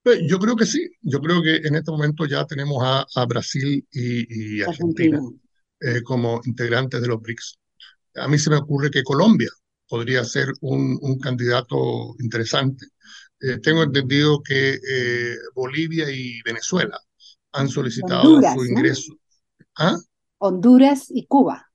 Pues, 0.03 0.19
yo 0.27 0.37
creo 0.37 0.55
que 0.55 0.65
sí, 0.65 0.89
yo 1.01 1.19
creo 1.19 1.41
que 1.41 1.55
en 1.55 1.75
este 1.75 1.91
momento 1.91 2.25
ya 2.25 2.45
tenemos 2.45 2.83
a, 2.83 3.25
Brasil 3.25 3.87
y, 3.91 4.61
Argentina, 4.61 5.19
eh, 5.79 6.01
como 6.03 6.41
integrantes 6.45 7.01
de 7.01 7.07
los 7.07 7.21
BRICS. 7.21 7.57
A 8.15 8.27
mí 8.27 8.37
se 8.37 8.49
me 8.49 8.57
ocurre 8.57 8.91
que 8.91 9.03
Colombia 9.03 9.49
podría 9.87 10.23
ser 10.25 10.49
un, 10.61 11.19
candidato 11.19 12.15
interesante. 12.19 12.87
Eh, 13.39 13.59
tengo 13.59 13.83
entendido 13.83 14.41
que 14.41 14.73
eh, 14.73 15.35
Bolivia 15.55 16.09
y 16.11 16.41
Venezuela 16.43 16.99
han 17.51 17.69
solicitado 17.69 18.41
su 18.41 18.65
ingreso. 18.65 19.13
¿Ah? 19.77 19.97
Honduras 20.39 21.07
y 21.09 21.25
Cuba. 21.27 21.72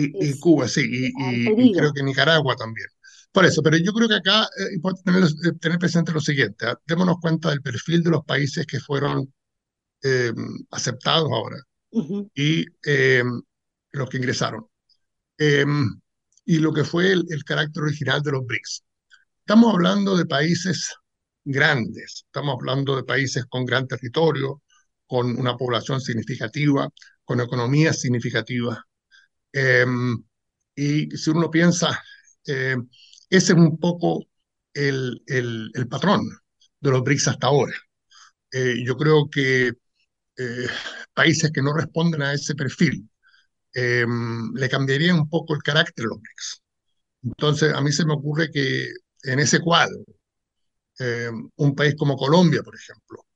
Y, 0.00 0.38
Cuba, 0.38 0.68
sí, 0.68 0.82
y 0.88 1.72
creo 1.72 1.92
que 1.92 2.04
Nicaragua 2.04 2.54
también. 2.54 2.86
Por 3.32 3.44
eso, 3.44 3.62
pero 3.62 3.76
yo 3.76 3.92
creo 3.92 4.08
que 4.08 4.14
acá 4.14 4.48
es 4.56 4.66
eh, 4.66 4.74
importante 4.74 5.10
eh, 5.48 5.52
tener, 5.60 5.78
presente 5.78 6.12
lo 6.12 6.20
siguiente, 6.20 6.66
¿ah? 6.66 6.80
démonos 6.86 7.16
cuenta 7.20 7.50
del 7.50 7.62
perfil 7.62 8.02
de 8.02 8.10
los 8.10 8.24
países 8.24 8.66
que 8.66 8.80
fueron 8.80 9.32
eh, 10.02 10.32
aceptados 10.70 11.28
ahora 11.30 11.58
y 12.34 12.64
los 13.92 14.08
que 14.08 14.16
ingresaron. 14.18 14.66
y 15.38 16.58
lo 16.58 16.72
que 16.72 16.84
fue 16.84 17.12
el, 17.12 17.24
el, 17.30 17.44
carácter 17.44 17.82
original 17.82 18.22
de 18.22 18.32
los 18.32 18.46
BRICS. 18.46 18.84
Estamos 19.40 19.74
hablando 19.74 20.16
de 20.16 20.26
países 20.26 20.94
grandes, 21.44 22.24
estamos 22.26 22.54
hablando 22.54 22.96
de 22.96 23.04
países 23.04 23.44
con 23.46 23.64
gran 23.64 23.86
territorio, 23.86 24.62
con 25.06 25.38
una 25.38 25.56
población 25.56 26.00
significativa, 26.00 26.88
con 27.24 27.40
economía 27.40 27.92
significativa. 29.58 30.24
y 30.76 31.10
si 31.16 31.30
uno 31.30 31.50
piensa 31.50 32.02
ese 33.30 33.52
es 33.52 33.58
un 33.58 33.78
poco 33.78 34.26
el, 34.74 35.22
el, 35.26 35.88
patrón 35.88 36.22
de 36.80 36.90
los 36.90 37.02
BRICS 37.02 37.28
hasta 37.28 37.48
ahora. 37.48 37.74
Eh, 38.52 38.76
yo 38.84 38.96
creo 38.96 39.28
que 39.30 39.68
eh, 40.38 40.66
países 41.14 41.50
que 41.52 41.62
no 41.62 41.74
responden 41.74 42.22
a 42.22 42.32
ese 42.34 42.54
perfil 42.54 43.08
em, 43.74 44.52
le 44.54 44.68
cambiarían 44.68 45.18
un 45.20 45.28
poco 45.28 45.54
el 45.54 45.62
carácter 45.62 46.04
de 46.04 46.08
los 46.08 46.20
BRICS. 46.20 46.62
Entonces, 47.24 47.74
a 47.74 47.80
mí 47.82 47.92
se 47.92 48.06
me 48.06 48.14
ocurre 48.14 48.50
que 48.50 48.88
en 49.24 49.40
ese 49.40 49.60
cuadro, 49.60 50.04
em, 50.98 51.48
un 51.56 51.74
país 51.74 51.94
como 51.98 52.16
Colombia, 52.16 52.62
por 52.62 52.74
ejemplo, 52.74 53.26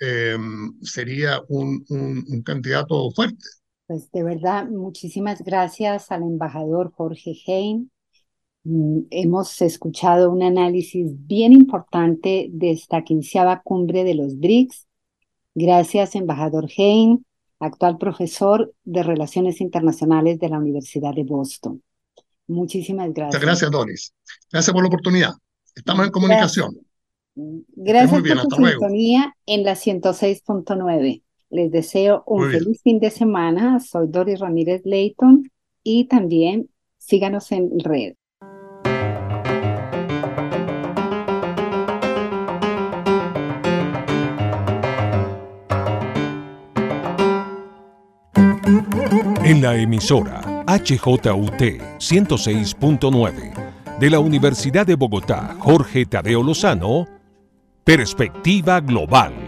em, 0.00 0.80
sería 0.82 1.40
un, 1.48 1.84
un, 1.88 2.42
candidato 2.42 3.10
fuerte. 3.12 3.44
Pues 3.88 4.08
de 4.12 4.22
verdad, 4.22 4.68
muchísimas 4.68 5.42
gracias 5.42 6.12
al 6.12 6.22
embajador 6.22 6.92
Jorge 6.92 7.32
Hein 7.48 7.90
Mm, 8.64 9.06
hemos 9.10 9.62
escuchado 9.62 10.30
un 10.30 10.42
análisis 10.42 11.10
bien 11.26 11.54
importante 11.54 12.48
de 12.52 12.72
esta 12.72 13.02
quinceava 13.02 13.62
cumbre 13.62 14.04
de 14.04 14.14
los 14.14 14.38
BRICS. 14.38 14.86
Gracias, 15.54 16.14
embajador 16.14 16.68
Hein, 16.76 17.24
actual 17.60 17.96
profesor 17.96 18.74
de 18.84 19.02
Relaciones 19.02 19.62
Internacionales 19.62 20.38
de 20.38 20.50
la 20.50 20.58
Universidad 20.58 21.14
de 21.14 21.24
Boston. 21.24 21.82
Muchísimas 22.46 23.06
gracias. 23.14 23.36
Muchas 23.36 23.42
gracias, 23.42 23.70
Doris. 23.70 24.14
Gracias 24.52 24.72
por 24.74 24.82
la 24.82 24.88
oportunidad. 24.88 25.32
Estamos 25.74 26.04
en 26.04 26.12
comunicación. 26.12 26.78
Gracias, 27.34 28.20
por 28.20 28.54
su 28.54 28.66
sintonía 28.66 29.34
en 29.46 29.64
la 29.64 29.76
106.9. 29.76 31.22
Les 31.50 31.70
deseo 31.70 32.22
un 32.26 32.50
feliz 32.50 32.80
fin 32.82 32.98
de 32.98 33.10
semana. 33.10 33.80
Soy 33.80 34.06
Doris 34.08 34.40
Ramírez 34.40 34.82
Leighton 34.84 35.50
y 35.82 36.04
también 36.04 36.68
síganos 36.98 37.50
en 37.52 37.70
red. 37.80 38.14
En 49.44 49.62
la 49.62 49.76
emisora 49.76 50.64
HJUT 50.66 51.60
106.9 51.98 53.98
de 53.98 54.10
la 54.10 54.20
Universidad 54.20 54.86
de 54.86 54.94
Bogotá, 54.94 55.56
Jorge 55.58 56.04
Tadeo 56.04 56.42
Lozano, 56.42 57.06
Perspectiva 57.82 58.80
Global. 58.80 59.47